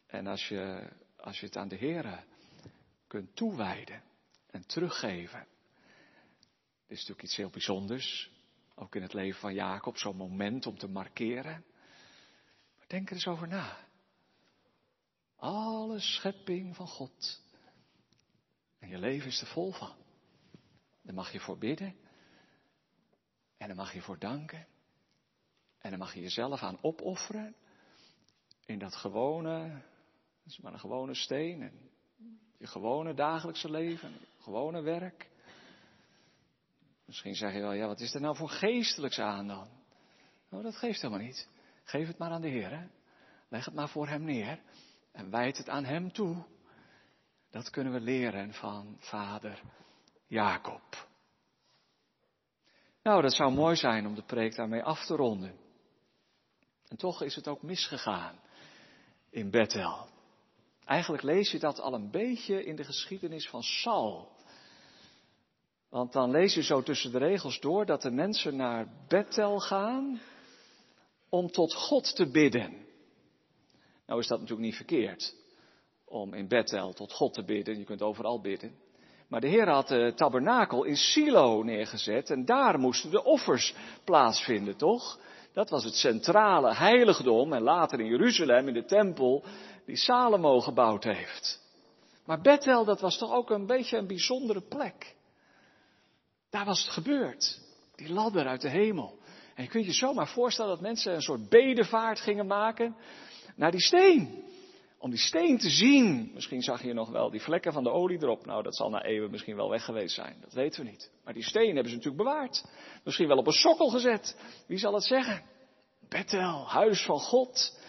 [0.07, 2.25] En als je, als je het aan de Heer
[3.07, 4.03] kunt toewijden
[4.47, 5.47] en teruggeven.
[6.87, 8.31] Dit is natuurlijk iets heel bijzonders.
[8.75, 11.65] Ook in het leven van Jacob, zo'n moment om te markeren.
[12.95, 13.77] Denk er eens over na.
[15.35, 17.41] Alle schepping van God.
[18.79, 19.95] En je leven is er vol van.
[21.01, 21.95] Daar mag je voor bidden.
[23.57, 24.67] En daar mag je voor danken.
[25.77, 27.55] En dan mag je jezelf aan opofferen.
[28.65, 29.81] In dat gewone,
[30.45, 31.61] is maar een gewone steen.
[31.61, 31.89] En
[32.57, 35.29] je gewone dagelijkse leven, gewone werk.
[37.05, 39.67] Misschien zeg je wel, ja, wat is er nou voor geestelijks aan dan?
[40.49, 41.53] Nou, dat geeft helemaal niet.
[41.85, 42.89] Geef het maar aan de Heer.
[43.49, 44.59] Leg het maar voor Hem neer.
[45.11, 46.43] En wijd het aan Hem toe.
[47.49, 49.61] Dat kunnen we leren van vader
[50.27, 51.07] Jacob.
[53.03, 55.55] Nou, dat zou mooi zijn om de preek daarmee af te ronden.
[56.87, 58.39] En toch is het ook misgegaan
[59.29, 60.07] in Bethel.
[60.85, 64.31] Eigenlijk lees je dat al een beetje in de geschiedenis van Saul.
[65.89, 70.21] Want dan lees je zo tussen de regels door dat de mensen naar Bethel gaan
[71.35, 72.85] om tot God te bidden.
[74.05, 75.35] Nou is dat natuurlijk niet verkeerd
[76.05, 77.77] om in Bethel tot God te bidden.
[77.77, 78.75] Je kunt overal bidden.
[79.27, 84.77] Maar de Heer had de tabernakel in Silo neergezet en daar moesten de offers plaatsvinden,
[84.77, 85.19] toch?
[85.53, 89.43] Dat was het centrale heiligdom en later in Jeruzalem in de tempel
[89.85, 91.63] die Salomo gebouwd heeft.
[92.25, 95.15] Maar Bethel, dat was toch ook een beetje een bijzondere plek.
[96.49, 97.59] Daar was het gebeurd.
[97.95, 99.23] Die ladder uit de hemel.
[99.55, 102.95] En je kunt je zomaar voorstellen dat mensen een soort bedevaart gingen maken
[103.55, 104.43] naar die steen.
[104.99, 106.31] Om die steen te zien.
[106.33, 108.45] Misschien zag je nog wel die vlekken van de olie erop.
[108.45, 110.37] Nou, dat zal na eeuwen misschien wel weg geweest zijn.
[110.41, 111.11] Dat weten we niet.
[111.23, 112.65] Maar die steen hebben ze natuurlijk bewaard.
[113.03, 114.37] Misschien wel op een sokkel gezet.
[114.67, 115.43] Wie zal het zeggen?
[116.09, 117.79] Bethel, huis van God.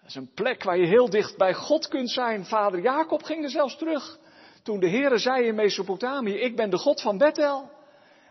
[0.00, 2.44] Dat is een plek waar je heel dicht bij God kunt zijn.
[2.44, 4.18] Vader Jacob ging er zelfs terug.
[4.62, 7.70] Toen de Heere zei in Mesopotamië, ik ben de God van Bethel.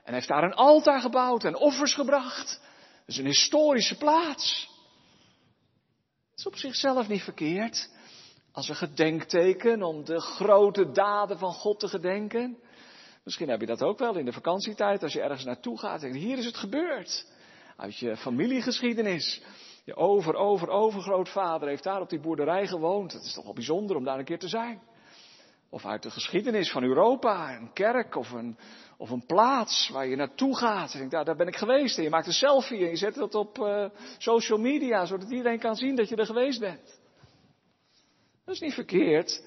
[0.04, 2.62] En heeft daar een altaar gebouwd en offers gebracht.
[3.08, 4.70] Dat is een historische plaats.
[6.30, 7.90] Het is op zichzelf niet verkeerd.
[8.52, 12.58] Als een gedenkteken om de grote daden van God te gedenken.
[13.24, 16.04] Misschien heb je dat ook wel in de vakantietijd als je ergens naartoe gaat.
[16.04, 17.26] En hier is het gebeurd.
[17.78, 19.42] Uit je familiegeschiedenis.
[19.86, 23.14] Je over, over, overgrootvader heeft daar op die boerderij gewoond.
[23.14, 24.82] Het is toch wel bijzonder om daar een keer te zijn.
[25.70, 28.58] Of uit de geschiedenis van Europa, een kerk of een,
[28.98, 30.94] of een plaats waar je naartoe gaat.
[30.94, 31.98] En daar, daar ben ik geweest.
[31.98, 35.60] En je maakt een selfie en je zet dat op uh, social media, zodat iedereen
[35.60, 37.00] kan zien dat je er geweest bent.
[38.46, 39.44] Dat is niet verkeerd.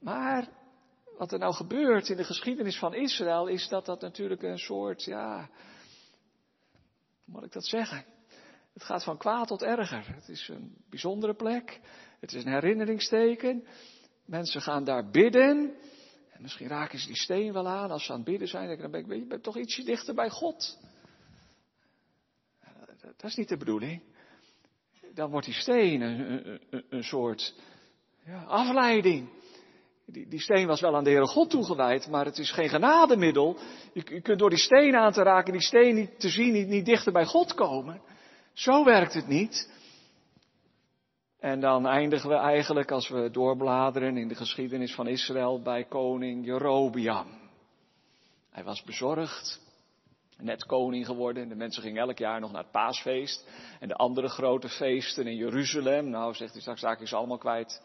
[0.00, 0.48] Maar
[1.18, 5.04] wat er nou gebeurt in de geschiedenis van Israël is dat dat natuurlijk een soort,
[5.04, 5.48] ja,
[7.24, 8.04] hoe moet ik dat zeggen?
[8.72, 10.14] Het gaat van kwaad tot erger.
[10.14, 11.80] Het is een bijzondere plek.
[12.20, 13.66] Het is een herinneringsteken.
[14.24, 15.74] Mensen gaan daar bidden.
[16.40, 18.78] En misschien raken ze die steen wel aan als ze aan het bidden zijn.
[18.78, 20.78] Dan ben ik, je bent toch ietsje dichter bij God.
[23.16, 24.02] Dat is niet de bedoeling.
[25.14, 27.54] Dan wordt die steen een, een, een soort
[28.24, 29.28] ja, afleiding.
[30.06, 33.56] Die, die, steen was wel aan de Heere God toegewijd, maar het is geen genademiddel.
[33.92, 36.68] Je, je, kunt door die steen aan te raken, die steen niet te zien, niet,
[36.68, 38.00] niet dichter bij God komen.
[38.52, 39.70] Zo werkt het niet.
[41.40, 46.44] En dan eindigen we eigenlijk, als we doorbladeren in de geschiedenis van Israël, bij koning
[46.44, 47.26] Jerobiam.
[48.50, 49.60] Hij was bezorgd,
[50.38, 51.48] net koning geworden.
[51.48, 53.48] De mensen gingen elk jaar nog naar het paasfeest.
[53.78, 56.10] En de andere grote feesten in Jeruzalem.
[56.10, 57.82] Nou, zegt hij straks, raak ik allemaal kwijt.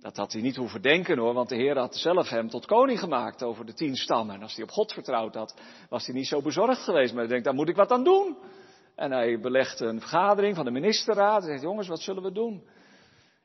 [0.00, 2.98] Dat had hij niet hoeven denken hoor, want de Heer had zelf hem tot koning
[2.98, 4.34] gemaakt over de tien stammen.
[4.34, 5.54] En als hij op God vertrouwd had,
[5.88, 7.12] was hij niet zo bezorgd geweest.
[7.12, 8.36] Maar hij denkt, daar moet ik wat aan doen.
[8.98, 11.42] En hij belegt een vergadering van de ministerraad.
[11.42, 12.62] En zegt, jongens, wat zullen we doen?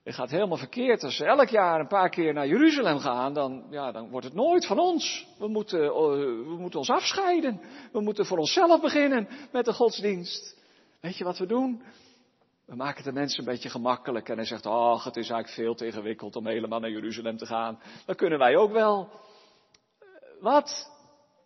[0.03, 1.03] Het gaat helemaal verkeerd.
[1.03, 4.35] Als we elk jaar een paar keer naar Jeruzalem gaan, dan, ja, dan wordt het
[4.35, 5.27] nooit van ons.
[5.39, 5.93] We moeten, eh,
[6.47, 7.61] we moeten ons afscheiden.
[7.91, 10.57] We moeten voor onszelf beginnen met de godsdienst.
[11.01, 11.83] Weet je wat we doen?
[12.65, 14.29] We maken de mensen een beetje gemakkelijk.
[14.29, 17.45] En hij zegt, ach, het is eigenlijk veel te ingewikkeld om helemaal naar Jeruzalem te
[17.45, 17.79] gaan.
[18.05, 19.09] Dat kunnen wij ook wel.
[20.39, 20.92] Wat?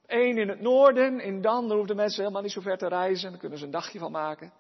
[0.08, 2.88] Eén in het noorden, in Dan, dan hoeven de mensen helemaal niet zo ver te
[2.88, 3.30] reizen.
[3.30, 4.52] Dan kunnen ze een dagje van maken.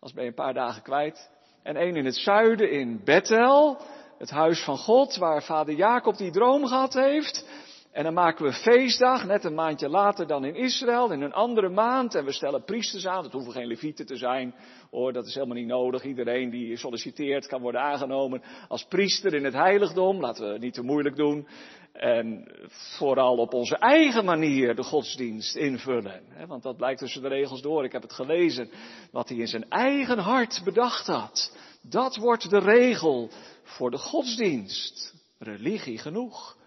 [0.00, 1.30] Als ben je een paar dagen kwijt.
[1.62, 3.80] En één in het zuiden, in Bethel,
[4.18, 7.46] het huis van God, waar vader Jacob die droom gehad heeft.
[7.92, 11.68] En dan maken we feestdag, net een maandje later dan in Israël, in een andere
[11.68, 12.14] maand.
[12.14, 14.54] En we stellen priesters aan, dat hoeven geen levieten te zijn.
[14.90, 16.04] Hoor, dat is helemaal niet nodig.
[16.04, 20.20] Iedereen die solliciteert kan worden aangenomen als priester in het heiligdom.
[20.20, 21.48] Laten we niet te moeilijk doen.
[21.92, 26.22] En vooral op onze eigen manier de godsdienst invullen.
[26.46, 27.84] Want dat blijkt tussen de regels door.
[27.84, 28.70] Ik heb het gelezen.
[29.12, 31.56] Wat hij in zijn eigen hart bedacht had.
[31.82, 33.30] Dat wordt de regel
[33.62, 35.14] voor de godsdienst.
[35.38, 36.57] Religie genoeg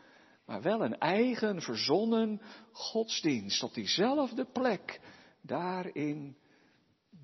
[0.52, 2.41] maar wel een eigen verzonnen
[2.72, 4.99] godsdienst op diezelfde plek,
[5.41, 6.38] daar in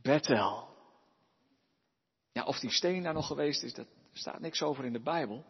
[0.01, 0.67] Bethel.
[2.31, 5.45] Ja, of die steen daar nog geweest is, dat staat niks over in de Bijbel.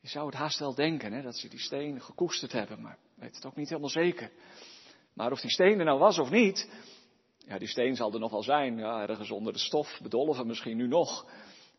[0.00, 3.34] Je zou het haast wel denken, hè, dat ze die steen gekoesterd hebben, maar weet
[3.34, 4.30] het ook niet helemaal zeker.
[5.14, 6.70] Maar of die steen er nou was of niet,
[7.38, 10.76] ja, die steen zal er nog wel zijn, ja, ergens onder de stof, bedolven misschien
[10.76, 11.26] nu nog.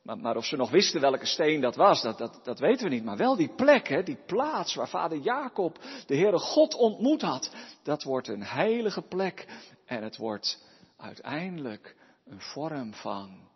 [0.06, 3.03] Maar, of ze nog wisten welke steen dat was, dat, dat, dat weten we niet.
[3.03, 7.56] Maar wel die plek, hè, die plaats waar vader Jacob de Heere God ontmoet had,
[7.84, 9.47] dat wordt een heilige plek.
[9.86, 10.64] En het wordt
[10.97, 11.95] uiteindelijk
[12.26, 13.49] een vorm van,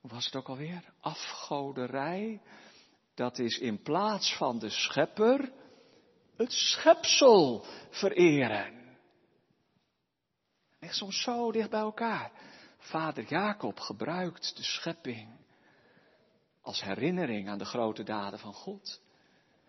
[0.00, 0.92] hoe was het ook alweer?
[1.00, 2.40] Afgoderij.
[3.14, 5.52] Dat is in plaats van de schepper
[6.36, 8.96] het schepsel vereren.
[10.78, 12.32] Echt soms zo dicht bij elkaar.
[12.78, 15.38] Vader Jacob gebruikt de schepping
[16.62, 19.00] als herinnering aan de grote daden van God.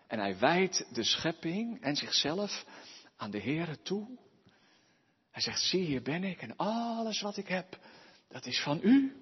[0.06, 2.64] En hij wijdt de schepping en zichzelf
[3.16, 4.18] aan de Heere toe.
[5.30, 7.78] Hij zegt, zie hier ben ik en alles wat ik heb,
[8.28, 9.16] dat is van u.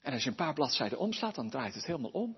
[0.00, 2.36] En als je een paar bladzijden omslaat, dan draait het helemaal om.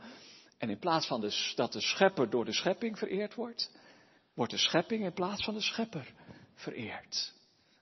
[0.58, 3.70] En in plaats van de, dat de schepper door de schepping vereerd wordt,
[4.34, 6.12] wordt de schepping in plaats van de schepper
[6.54, 7.34] vereerd.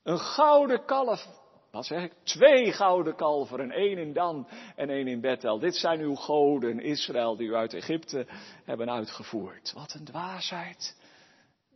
[0.02, 1.26] Een gouden kalf
[1.70, 2.12] wat zeg ik?
[2.22, 5.58] Twee gouden kalveren, één in Dan en één in Bethel.
[5.58, 8.26] Dit zijn uw goden, Israël, die u uit Egypte
[8.64, 9.72] hebben uitgevoerd.
[9.72, 10.96] Wat een dwaasheid.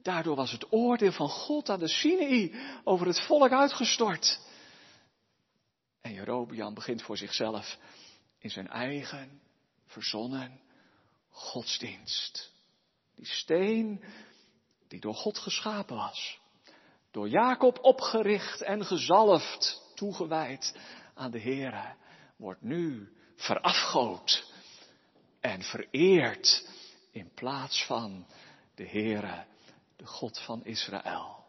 [0.03, 4.41] Daardoor was het oordeel van God aan de Sinai over het volk uitgestort.
[6.01, 7.79] En Jerobian begint voor zichzelf
[8.39, 9.41] in zijn eigen
[9.87, 10.61] verzonnen
[11.31, 12.53] godsdienst.
[13.15, 14.05] Die steen
[14.89, 16.41] die door God geschapen was.
[17.13, 20.77] Door Jacob opgericht en gezalfd toegewijd
[21.15, 21.97] aan de Heer,
[22.37, 24.53] wordt nu verafgood
[25.41, 26.69] en vereerd
[27.11, 28.27] in plaats van
[28.75, 29.45] de Heere,
[29.97, 31.45] de God van Israël.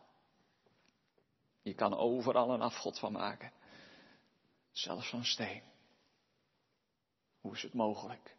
[1.61, 3.51] Je kan overal een afgod van maken,
[4.71, 5.63] zelfs van steen.
[7.41, 8.35] Hoe is het mogelijk?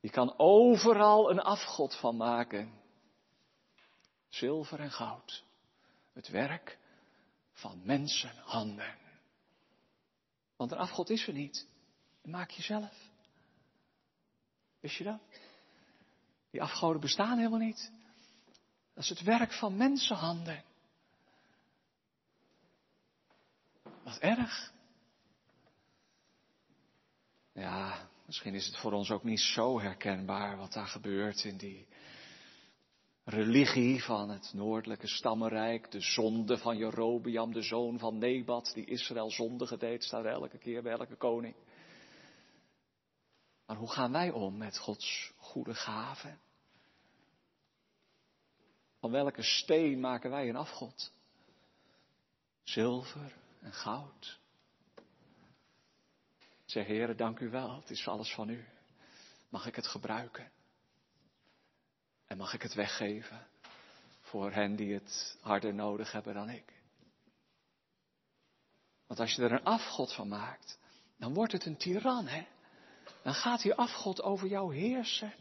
[0.00, 2.79] Je kan overal een afgod van maken.
[4.30, 5.44] Zilver en goud.
[6.12, 6.78] Het werk
[7.52, 8.98] van mensenhanden.
[10.56, 11.66] Want een afgod is er niet.
[12.22, 13.10] maak je zelf.
[14.80, 15.20] Wist je dat?
[16.50, 17.92] Die afgoden bestaan helemaal niet.
[18.94, 20.64] Dat is het werk van mensenhanden.
[24.02, 24.72] Wat erg.
[27.52, 31.88] Ja, misschien is het voor ons ook niet zo herkenbaar wat daar gebeurt in die
[33.30, 39.30] religie van het noordelijke stammenrijk, de zonde van Jerobeam, de zoon van Nebat, die Israël
[39.30, 41.54] zondige deed, staat elke keer bij elke koning.
[43.66, 46.40] Maar hoe gaan wij om met Gods goede gaven?
[49.00, 51.12] Van welke steen maken wij een afgod?
[52.62, 54.40] Zilver en goud.
[56.64, 58.64] Zeg, Heer, dank u wel, het is alles van u.
[59.48, 60.50] Mag ik het gebruiken?
[62.30, 63.46] En mag ik het weggeven
[64.20, 66.72] voor hen die het harder nodig hebben dan ik?
[69.06, 70.78] Want als je er een afgod van maakt,
[71.16, 72.46] dan wordt het een tiran, hè?
[73.22, 75.34] Dan gaat die afgod over jou heersen.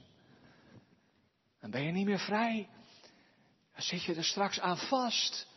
[1.59, 2.69] Dan ben je niet meer vrij.
[3.73, 5.47] Dan zit je er straks aan vast.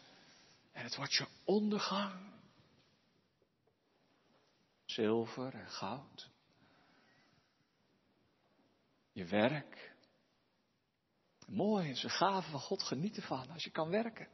[0.73, 2.33] En het wordt je ondergang.
[4.85, 6.31] Zilver en goud.
[9.13, 9.92] Je werk.
[11.53, 14.29] Mooi, is een gave van God, genieten van als je kan werken.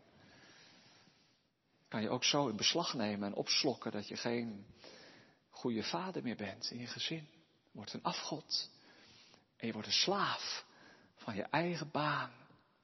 [1.88, 4.66] Kan je ook zo in beslag nemen en opslokken dat je geen
[5.50, 7.28] goede vader meer bent in je gezin.
[7.62, 8.70] Je wordt een afgod.
[9.56, 10.64] En je wordt een slaaf
[11.16, 12.32] van je eigen baan,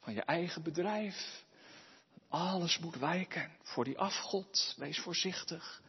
[0.00, 1.44] van je eigen bedrijf.
[2.28, 4.74] Alles moet wijken voor die afgod.
[4.78, 5.82] Wees voorzichtig.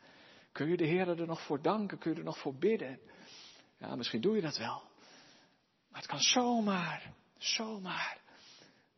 [0.51, 1.97] Kun je de Heer er nog voor danken?
[1.97, 2.99] Kun je er nog voor bidden?
[3.77, 4.83] Ja, misschien doe je dat wel.
[5.89, 8.23] Maar het kan zomaar, zomaar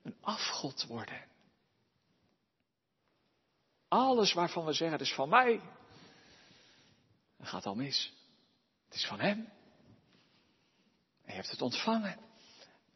[0.07, 1.25] een afgod worden.
[3.87, 5.61] Alles waarvan we zeggen, het is van mij,
[7.37, 8.13] dat gaat al mis.
[8.85, 9.37] Het is van Hem.
[11.23, 12.19] En je hebt het ontvangen.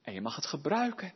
[0.02, 1.14] En je mag het gebruiken.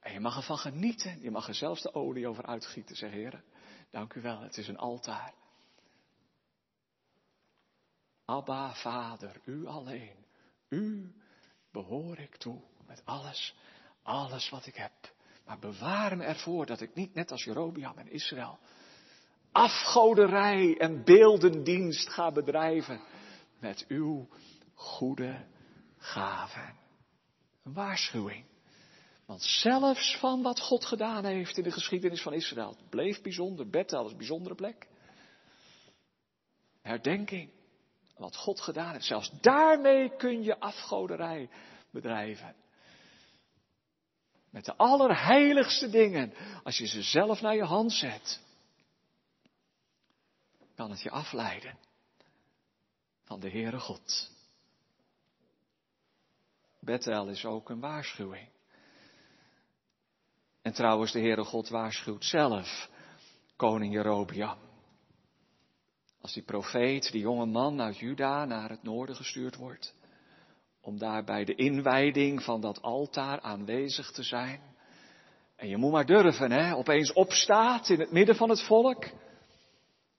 [0.00, 1.20] En je mag ervan genieten.
[1.20, 3.42] Je mag er zelfs de olie over uitgieten, zeg Heer.
[3.90, 5.34] Dank u wel, het is een altaar.
[8.24, 10.26] Abba, Vader, u alleen.
[10.68, 11.14] U
[11.70, 13.54] behoor ik toe met alles,
[14.02, 15.13] alles wat ik heb.
[15.44, 18.58] Maar bewaar me ervoor dat ik niet net als Jerobiam en Israël
[19.54, 23.00] afgoderij en beeldendienst ga bedrijven
[23.58, 24.28] met uw
[24.74, 25.46] goede
[25.96, 26.74] gaven.
[27.64, 28.44] Een waarschuwing.
[29.26, 33.68] Want zelfs van wat God gedaan heeft in de geschiedenis van Israël, het bleef bijzonder,
[33.68, 34.88] Bethel is een bijzondere plek.
[36.82, 37.50] Herdenking,
[38.16, 41.48] wat God gedaan heeft, zelfs daarmee kun je afgoderij
[41.90, 42.54] bedrijven.
[44.54, 48.40] Met de allerheiligste dingen, als je ze zelf naar je hand zet,
[50.74, 51.78] kan het je afleiden
[53.24, 54.30] van de Heere God.
[56.80, 58.48] Bethel is ook een waarschuwing.
[60.62, 62.90] En trouwens, de Heere God waarschuwt zelf
[63.56, 64.58] koning Jerobiam.
[66.20, 69.94] Als die profeet, die jonge man uit Juda, naar het noorden gestuurd wordt,
[70.84, 74.60] om daar bij de inwijding van dat altaar aanwezig te zijn.
[75.56, 79.04] En je moet maar durven, hè, opeens opstaat in het midden van het volk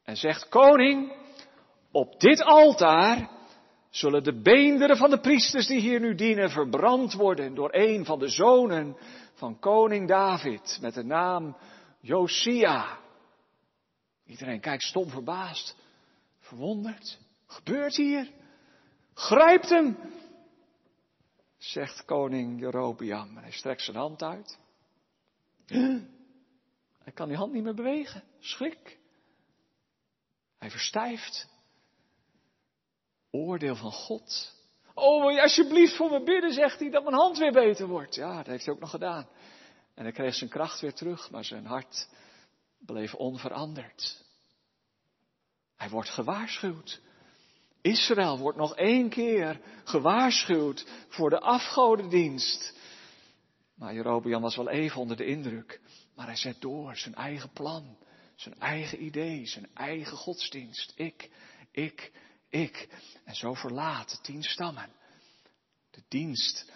[0.03, 1.13] en zegt, koning,
[1.91, 3.29] op dit altaar
[3.89, 8.19] zullen de beenderen van de priesters die hier nu dienen verbrand worden door een van
[8.19, 8.97] de zonen
[9.33, 11.57] van koning David met de naam
[11.99, 12.97] Josia.
[14.25, 15.75] Iedereen kijkt stom verbaasd,
[16.39, 17.17] verwonderd.
[17.47, 18.29] Gebeurt hier?
[19.13, 19.97] Grijpt hem,
[21.57, 23.37] zegt koning Jerobiam.
[23.37, 24.57] En hij strekt zijn hand uit.
[27.05, 28.23] Hij kan die hand niet meer bewegen.
[28.39, 28.99] Schrik.
[30.57, 31.47] Hij verstijft.
[33.31, 34.55] Oordeel van God.
[34.93, 38.15] Oh, wil je alsjeblieft voor me bidden, zegt hij, dat mijn hand weer beter wordt.
[38.15, 39.27] Ja, dat heeft hij ook nog gedaan.
[39.93, 42.09] En hij kreeg zijn kracht weer terug, maar zijn hart
[42.79, 44.23] bleef onveranderd.
[45.75, 47.01] Hij wordt gewaarschuwd.
[47.85, 52.73] Israël wordt nog één keer gewaarschuwd voor de afgodendienst.
[53.75, 55.81] Maar Jerobeam was wel even onder de indruk.
[56.15, 57.97] Maar hij zet door zijn eigen plan,
[58.35, 60.93] zijn eigen idee, zijn eigen godsdienst.
[60.95, 61.29] Ik,
[61.71, 62.11] ik,
[62.49, 62.89] ik.
[63.23, 64.89] En zo verlaat tien stammen
[65.89, 66.71] de dienst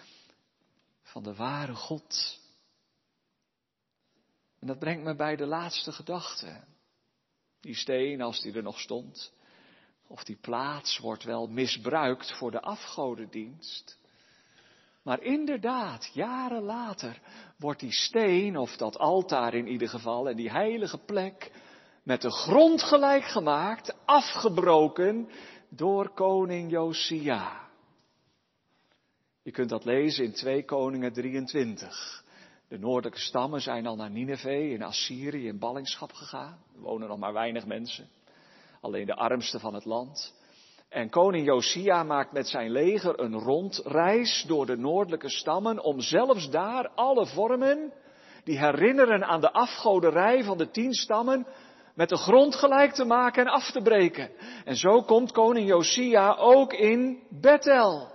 [1.02, 2.40] van de ware God.
[4.58, 6.64] En dat brengt me bij de laatste gedachte.
[7.60, 9.32] Die steen, als die er nog stond,
[10.10, 13.98] of die plaats wordt wel misbruikt voor de afgodendienst.
[15.02, 17.20] Maar inderdaad, jaren later
[17.58, 21.52] wordt die steen, of dat altaar in ieder geval, en die heilige plek
[22.02, 25.28] met de grond gelijk gemaakt, afgebroken
[25.68, 27.68] door koning Josia.
[29.42, 32.24] Je kunt dat lezen in 2 Koningen 23.
[32.68, 36.58] De noordelijke stammen zijn al naar Nineveh in Assyrië in ballingschap gegaan.
[36.74, 38.08] Er wonen nog maar weinig mensen.
[38.80, 40.34] Alleen de armste van het land.
[40.88, 46.50] En koning Josia maakt met zijn leger een rondreis door de noordelijke stammen om zelfs
[46.50, 47.92] daar alle vormen
[48.44, 51.46] die herinneren aan de afgoderij van de tien stammen,
[51.94, 54.30] met de grond gelijk te maken en af te breken.
[54.64, 58.08] En zo komt koning Josia ook in Bethel.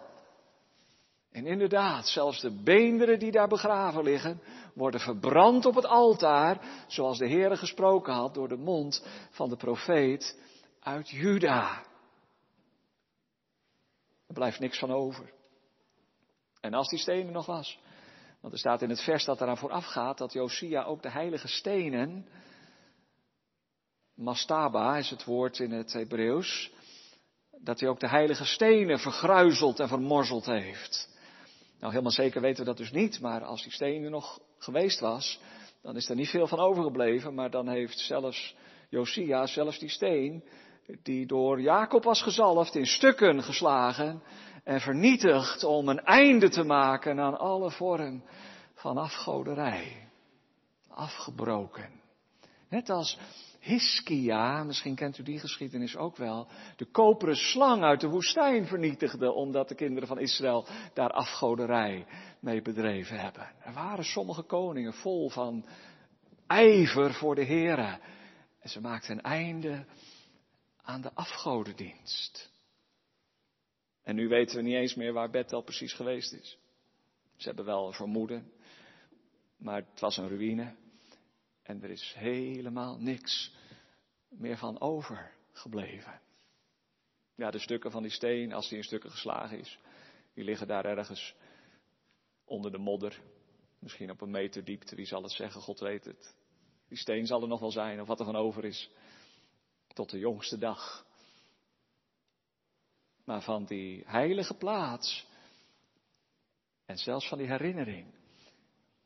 [1.32, 4.42] En inderdaad, zelfs de beenderen die daar begraven liggen,
[4.74, 9.56] worden verbrand op het altaar, zoals de Heere gesproken had door de mond van de
[9.56, 10.38] profeet
[10.86, 11.84] uit Juda.
[14.28, 15.32] Er blijft niks van over.
[16.62, 17.80] En als die stenen nog was,
[18.42, 21.48] want er staat in het vers dat eraan vooraf gaat dat Josia ook de heilige
[21.48, 22.28] stenen,
[24.14, 26.72] mastaba is het woord in het Hebreeuws,
[27.58, 31.10] dat hij ook de heilige stenen vergruizeld en vermorzeld heeft.
[31.80, 35.00] Nou, helemaal zeker weten we dat dus niet, maar als die steen er nog geweest
[35.00, 35.40] was,
[35.82, 38.56] dan is er niet veel van overgebleven, maar dan heeft zelfs
[38.90, 40.44] Josia, zelfs die steen,
[41.04, 44.22] die door Jacob was gezalfd, in stukken geslagen
[44.64, 48.24] en vernietigd om een einde te maken aan alle vorm
[48.74, 50.10] van afgoderij.
[50.90, 51.90] Afgebroken.
[52.70, 53.18] Net als
[53.60, 59.32] Hiskia, misschien kent u die geschiedenis ook wel, de koperen slang uit de woestijn vernietigde,
[59.32, 62.06] omdat de kinderen van Israël daar afgoderij
[62.40, 63.52] mee bedreven hebben.
[63.64, 65.66] Er waren sommige koningen vol van
[66.48, 68.00] ijver voor de Here.
[68.60, 69.86] En ze maakten een einde
[70.86, 72.52] aan de afgodendienst.
[74.04, 76.58] En nu weten we niet eens meer waar Bethel precies geweest is.
[77.36, 78.52] Ze hebben wel een vermoeden,
[79.58, 80.76] maar het was een ruïne.
[81.64, 83.54] En er is helemaal niks
[84.30, 86.22] meer van overgebleven.
[87.36, 89.80] Ja, de stukken van die steen, als die in stukken geslagen is,
[90.34, 91.36] die liggen daar ergens
[92.44, 93.22] onder de modder.
[93.80, 96.36] Misschien op een meter diepte, wie zal het zeggen, God weet het.
[96.88, 98.90] Die steen zal er nog wel zijn, of wat er van over is.
[99.96, 101.06] Tot de jongste dag.
[103.24, 105.28] Maar van die heilige plaats
[106.86, 108.14] en zelfs van die herinnering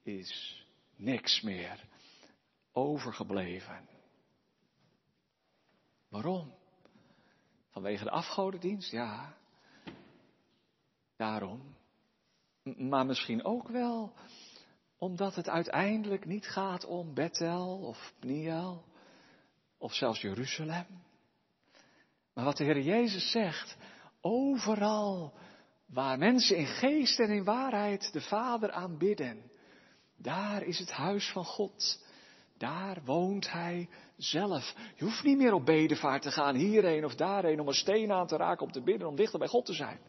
[0.03, 0.63] is
[0.95, 1.87] niks meer
[2.71, 3.87] overgebleven.
[6.07, 6.53] Waarom?
[7.69, 8.91] Vanwege de afgodendienst?
[8.91, 9.37] Ja.
[11.15, 11.75] Daarom.
[12.63, 14.13] Maar misschien ook wel
[14.97, 18.88] omdat het uiteindelijk niet gaat om Bethel of Pniel
[19.79, 20.85] of zelfs Jeruzalem.
[22.33, 23.77] Maar wat de Heer Jezus zegt,
[24.21, 25.33] overal
[25.85, 29.51] waar mensen in geest en in waarheid de Vader aanbidden,
[30.17, 32.07] daar is het huis van God.
[32.57, 34.75] Daar woont Hij zelf.
[34.95, 38.27] Je hoeft niet meer op bedevaart te gaan, hierheen of daarheen, om een steen aan
[38.27, 39.99] te raken, om te bidden, om dichter bij God te zijn.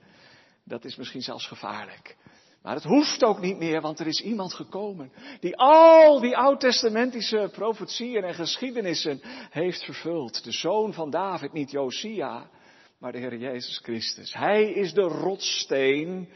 [0.65, 2.17] Dat is misschien zelfs gevaarlijk.
[2.63, 7.49] Maar het hoeft ook niet meer, want er is iemand gekomen die al die oud-testamentische
[7.53, 10.45] profetieën en geschiedenissen heeft vervuld.
[10.45, 12.51] De zoon van David, niet Josia,
[12.99, 14.35] maar de Heer Jezus Christus.
[14.35, 16.29] Hij is de rotsteen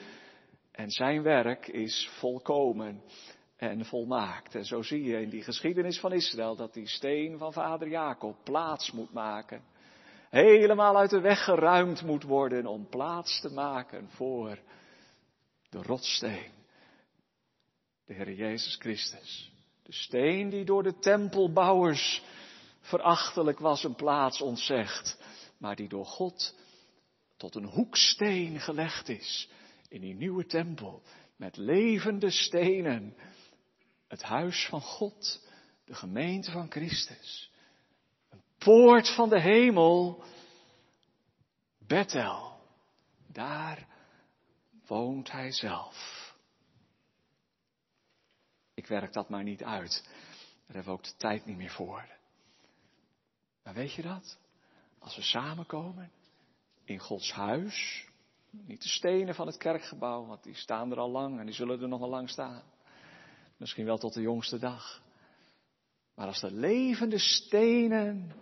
[0.72, 3.02] en zijn werk is volkomen
[3.56, 4.54] en volmaakt.
[4.54, 8.36] En zo zie je in die geschiedenis van Israël dat die steen van vader Jacob
[8.44, 9.62] plaats moet maken.
[10.30, 14.58] Helemaal uit de weg geruimd moet worden om plaats te maken voor
[15.74, 16.52] de rotsteen.
[18.06, 19.52] De Heer Jezus Christus.
[19.82, 22.22] De steen die door de tempelbouwers
[22.80, 25.18] verachtelijk was een plaats ontzegd,
[25.58, 26.54] maar die door God
[27.36, 29.48] tot een hoeksteen gelegd is
[29.88, 31.02] in die nieuwe tempel
[31.36, 33.16] met levende stenen
[34.08, 35.48] het huis van God,
[35.84, 37.50] de gemeente van Christus.
[38.30, 40.24] Een poort van de hemel,
[41.78, 42.52] Bethel.
[43.32, 43.93] Daar
[44.86, 46.22] woont hij zelf.
[48.74, 50.02] Ik werk dat maar niet uit.
[50.04, 52.08] Daar hebben we ook de tijd niet meer voor.
[53.62, 54.38] Maar weet je dat?
[54.98, 56.10] Als we samenkomen
[56.84, 58.08] in Gods huis,
[58.50, 61.82] niet de stenen van het kerkgebouw, want die staan er al lang en die zullen
[61.82, 62.62] er nog lang staan.
[63.56, 65.02] Misschien wel tot de jongste dag.
[66.14, 68.32] Maar als de levende stenen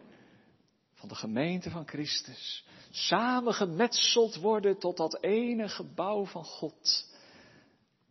[1.03, 7.07] van de gemeente van Christus samengemetseld worden tot dat ene gebouw van God.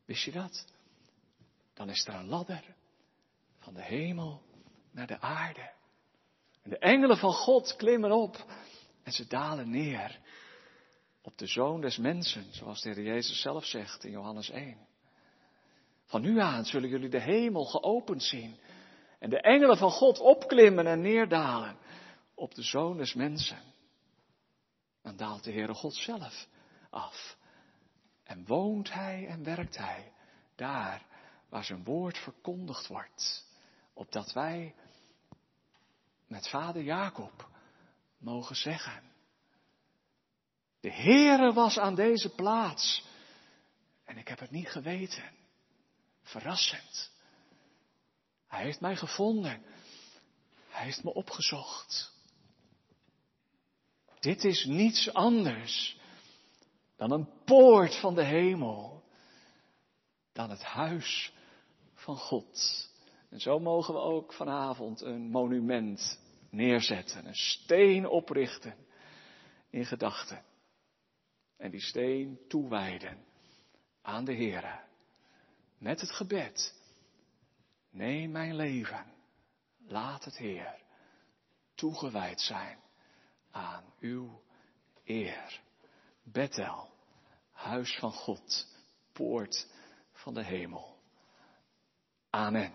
[0.05, 0.65] Wist je dat?
[1.73, 2.63] Dan is er een ladder
[3.59, 4.41] van de hemel
[4.91, 5.71] naar de aarde.
[6.61, 8.45] En de engelen van God klimmen op
[9.03, 10.19] en ze dalen neer
[11.21, 14.77] op de zoon des mensen, zoals de Heer Jezus zelf zegt in Johannes 1.
[16.05, 18.55] Van nu aan zullen jullie de hemel geopend zien
[19.19, 21.80] en de engelen van God opklimmen en neerdalen
[22.41, 23.73] op de zoon des mensen.
[25.01, 26.47] Dan daalt de Heere God zelf
[26.89, 27.37] af.
[28.23, 30.13] En woont Hij en werkt Hij
[30.55, 31.05] daar
[31.49, 33.45] waar zijn woord verkondigd wordt.
[33.93, 34.75] Opdat wij
[36.27, 37.49] met vader Jacob
[38.17, 39.03] mogen zeggen.
[40.79, 43.03] De Heere was aan deze plaats
[44.03, 45.35] en ik heb het niet geweten.
[46.23, 47.11] Verrassend.
[48.47, 49.63] Hij heeft mij gevonden.
[50.69, 52.10] Hij heeft me opgezocht.
[54.21, 55.99] Dit is niets anders
[56.95, 59.03] dan een poort van de hemel,
[60.33, 61.33] dan het huis
[61.93, 62.89] van God.
[63.29, 66.19] En zo mogen we ook vanavond een monument
[66.49, 68.75] neerzetten, een steen oprichten
[69.69, 70.43] in gedachten.
[71.57, 73.25] En die steen toewijden
[74.01, 74.83] aan de Heer.
[75.77, 76.79] Met het gebed.
[77.89, 79.05] Neem mijn leven.
[79.87, 80.81] Laat het Heer
[81.75, 82.79] toegewijd zijn
[83.51, 84.41] aan uw
[85.03, 85.59] eer.
[86.23, 86.89] Bethel,
[87.51, 88.67] huis van God,
[89.13, 89.67] poort
[90.11, 90.95] van de hemel.
[92.29, 92.73] Amen.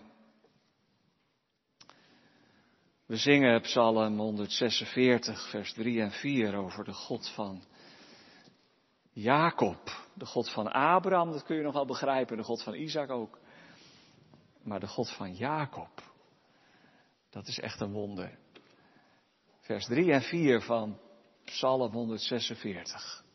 [3.05, 7.63] We zingen Psalm 146, vers 3 en 4 over de God van
[9.11, 10.05] Jacob.
[10.13, 13.39] De God van Abraham, dat kun je nog wel begrijpen, de God van Isaac ook.
[14.63, 16.03] Maar de God van Jacob,
[17.29, 18.37] dat is echt een wonder.
[19.67, 20.97] Vers 3 en 4 van
[21.45, 23.26] Psalm 146.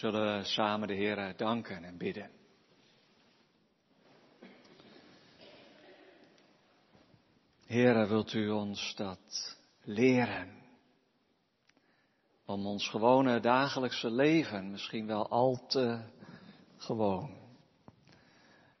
[0.00, 2.30] Zullen we samen de Heer danken en bidden.
[7.66, 10.62] Heere, wilt u ons dat leren?
[12.46, 16.00] Om ons gewone dagelijkse leven, misschien wel al te
[16.76, 17.36] gewoon.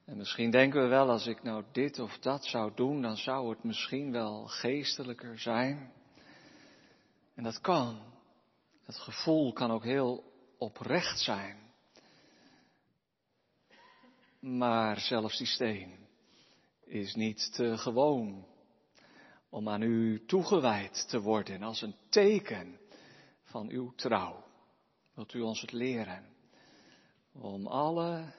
[0.04, 3.50] En misschien denken we wel, als ik nou dit of dat zou doen, dan zou
[3.50, 5.92] het misschien wel geestelijker zijn.
[7.34, 8.00] En dat kan.
[8.86, 10.29] Dat gevoel kan ook heel
[10.60, 11.72] oprecht zijn.
[14.40, 16.08] Maar zelfs die steen
[16.80, 18.46] is niet te gewoon
[19.48, 22.80] om aan u toegewijd te worden als een teken
[23.42, 24.44] van uw trouw.
[25.14, 26.36] Wilt u ons het leren
[27.32, 28.32] om alle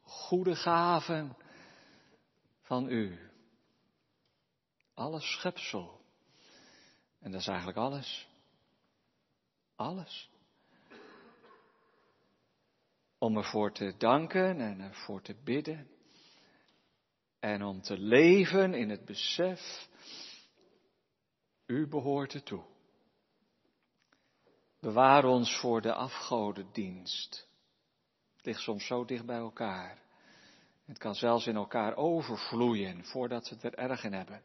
[0.00, 1.36] goede gaven
[2.62, 3.30] van u,
[4.94, 6.00] alle schepsel,
[7.18, 8.28] en dat is eigenlijk alles,
[9.76, 10.29] alles
[13.20, 15.88] om ervoor te danken en ervoor te bidden.
[17.40, 19.88] En om te leven in het besef,
[21.66, 22.64] u behoort ertoe.
[24.80, 27.48] Bewaar ons voor de afgodendienst.
[28.36, 30.02] Het ligt soms zo dicht bij elkaar.
[30.84, 34.42] Het kan zelfs in elkaar overvloeien voordat we het er erg in hebben.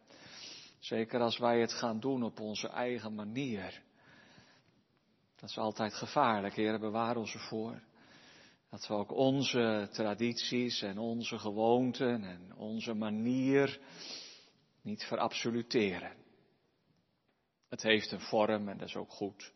[0.80, 3.84] Zeker als wij het gaan doen op onze eigen manier.
[5.36, 7.82] Dat is altijd gevaarlijk, Heer, bewaar ons ervoor.
[8.70, 13.80] Dat we ook onze tradities en onze gewoonten en onze manier
[14.82, 16.16] niet verabsoluteren.
[17.70, 19.54] Het heeft een vorm en dat is ook goed.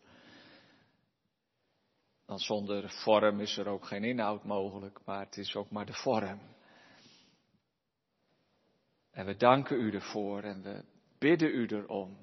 [2.26, 5.94] Want zonder vorm is er ook geen inhoud mogelijk, maar het is ook maar de
[5.94, 6.40] vorm.
[9.12, 10.84] En we danken u ervoor en we
[11.18, 12.18] bidden u erom.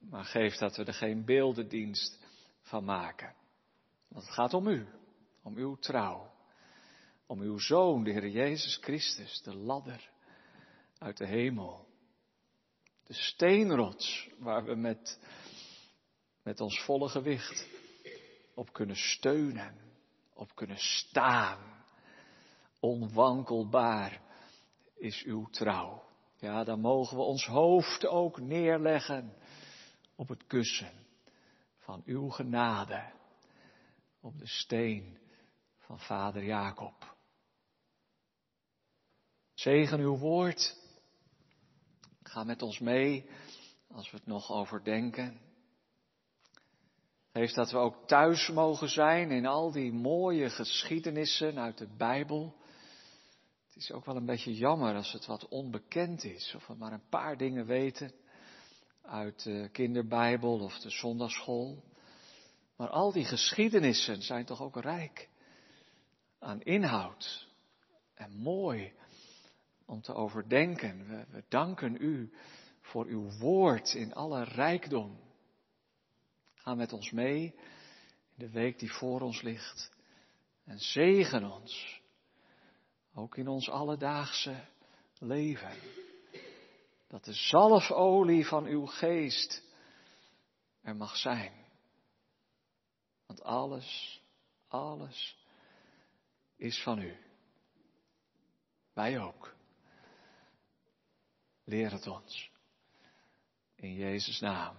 [0.00, 2.26] Maar geef dat we er geen beeldendienst
[2.60, 3.34] van maken.
[4.08, 4.86] Want het gaat om u,
[5.42, 6.32] om uw trouw,
[7.26, 10.10] om uw Zoon, de Heer Jezus Christus, de ladder
[10.98, 11.88] uit de hemel.
[13.04, 15.20] De steenrots waar we met,
[16.42, 17.68] met ons volle gewicht
[18.54, 19.74] op kunnen steunen,
[20.34, 21.84] op kunnen staan.
[22.80, 24.20] Onwankelbaar
[24.96, 26.02] is uw trouw.
[26.36, 29.34] Ja, dan mogen we ons hoofd ook neerleggen
[30.16, 30.92] op het kussen
[31.78, 33.12] van uw genade,
[34.20, 35.18] op de steen
[35.90, 37.16] van vader Jacob.
[39.54, 40.76] Zegen uw woord.
[42.22, 43.30] Ga met ons mee
[43.88, 45.40] als we het nog overdenken.
[47.32, 52.54] Geef dat we ook thuis mogen zijn in al die mooie geschiedenissen uit de Bijbel.
[53.66, 56.92] Het is ook wel een beetje jammer als het wat onbekend is, of we maar
[56.92, 58.12] een paar dingen weten
[59.02, 61.82] uit de kinderbijbel of de zondagschool.
[62.76, 65.28] Maar al die geschiedenissen zijn toch ook rijk
[66.40, 67.48] aan inhoud
[68.14, 68.92] en mooi
[69.84, 71.08] om te overdenken.
[71.08, 72.32] We, we danken u
[72.80, 75.20] voor uw woord in alle rijkdom.
[76.54, 77.54] Ga met ons mee
[78.36, 79.92] in de week die voor ons ligt.
[80.64, 82.00] En zegen ons,
[83.14, 84.64] ook in ons alledaagse
[85.18, 85.76] leven.
[87.08, 89.62] Dat de zalfolie van uw geest
[90.82, 91.52] er mag zijn.
[93.26, 94.20] Want alles,
[94.68, 95.39] alles
[96.60, 97.16] is van u.
[98.92, 99.54] Wij ook.
[101.64, 102.50] Leer het ons.
[103.74, 104.76] In Jezus' naam.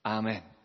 [0.00, 0.59] Amen.